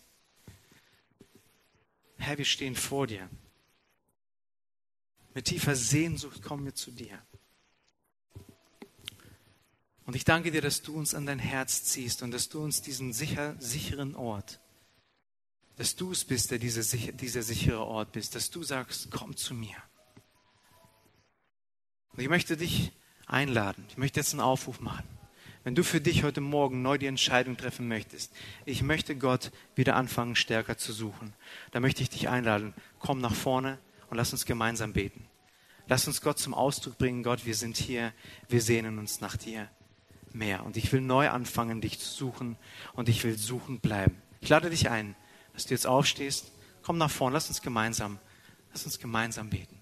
Herr, 2.17 2.39
wir 2.39 2.45
stehen 2.45 2.75
vor 2.75 3.07
dir. 3.07 3.29
Mit 5.39 5.45
tiefer 5.45 5.77
Sehnsucht 5.77 6.43
kommen 6.43 6.65
wir 6.65 6.75
zu 6.75 6.91
dir. 6.91 7.17
Und 10.05 10.17
ich 10.17 10.25
danke 10.25 10.51
dir, 10.51 10.61
dass 10.61 10.83
du 10.83 10.97
uns 10.97 11.15
an 11.15 11.27
dein 11.27 11.39
Herz 11.39 11.85
ziehst 11.85 12.25
und 12.25 12.33
dass 12.33 12.49
du 12.49 12.61
uns 12.61 12.83
diesen 12.83 13.13
sicher, 13.13 13.55
sicheren 13.61 14.17
Ort, 14.17 14.59
dass 15.77 15.95
du 15.95 16.11
es 16.11 16.25
bist, 16.25 16.51
der 16.51 16.59
dieser, 16.59 16.83
dieser 17.13 17.43
sichere 17.43 17.87
Ort 17.87 18.11
bist, 18.11 18.35
dass 18.35 18.51
du 18.51 18.65
sagst, 18.65 19.13
komm 19.13 19.37
zu 19.37 19.55
mir. 19.55 19.77
Und 22.15 22.21
ich 22.21 22.29
möchte 22.29 22.57
dich 22.57 22.91
einladen. 23.29 23.85
Ich 23.91 23.97
möchte 23.97 24.19
jetzt 24.19 24.33
einen 24.33 24.41
Aufruf 24.41 24.81
machen. 24.81 25.09
Wenn 25.63 25.77
du 25.77 25.85
für 25.85 26.01
dich 26.01 26.25
heute 26.25 26.41
Morgen 26.41 26.83
neu 26.83 26.99
die 26.99 27.07
Entscheidung 27.07 27.57
treffen 27.57 27.87
möchtest, 27.87 28.33
ich 28.67 28.83
möchte 28.83 29.15
Gott 29.15 29.53
wieder 29.77 29.95
anfangen, 29.95 30.35
stärker 30.35 30.79
zu 30.79 30.93
suchen, 30.93 31.33
dann 31.71 31.83
möchte 31.83 32.03
ich 32.03 32.11
dich 32.11 32.29
einladen, 32.29 32.75
komm 32.99 33.21
nach 33.21 33.37
vorne 33.37 33.79
und 34.11 34.17
lass 34.17 34.33
uns 34.33 34.45
gemeinsam 34.45 34.93
beten. 34.93 35.28
Lass 35.89 36.07
uns 36.07 36.21
Gott 36.21 36.39
zum 36.39 36.55
Ausdruck 36.55 36.99
bringen, 36.99 37.23
Gott, 37.23 37.47
wir 37.47 37.55
sind 37.55 37.79
hier, 37.79 38.13
wir 38.49 38.61
sehnen 38.61 38.99
uns 38.99 39.21
nach 39.21 39.37
dir 39.37 39.69
mehr. 40.33 40.65
Und 40.65 40.77
ich 40.77 40.93
will 40.93 41.01
neu 41.01 41.31
anfangen, 41.31 41.81
dich 41.81 41.99
zu 41.99 42.09
suchen 42.09 42.57
und 42.93 43.09
ich 43.09 43.25
will 43.25 43.39
suchen 43.39 43.81
bleiben. 43.81 44.21
Ich 44.41 44.51
lade 44.51 44.69
dich 44.71 44.91
ein, 44.91 45.17
dass 45.55 45.65
du 45.65 45.75
jetzt 45.75 45.87
aufstehst, 45.87 46.53
komm 46.83 46.99
nach 46.99 47.11
vorne, 47.11 47.35
lass 47.35 47.49
uns 47.49 47.63
gemeinsam, 47.63 48.19
lass 48.73 48.85
uns 48.85 48.99
gemeinsam 48.99 49.49
beten. 49.49 49.78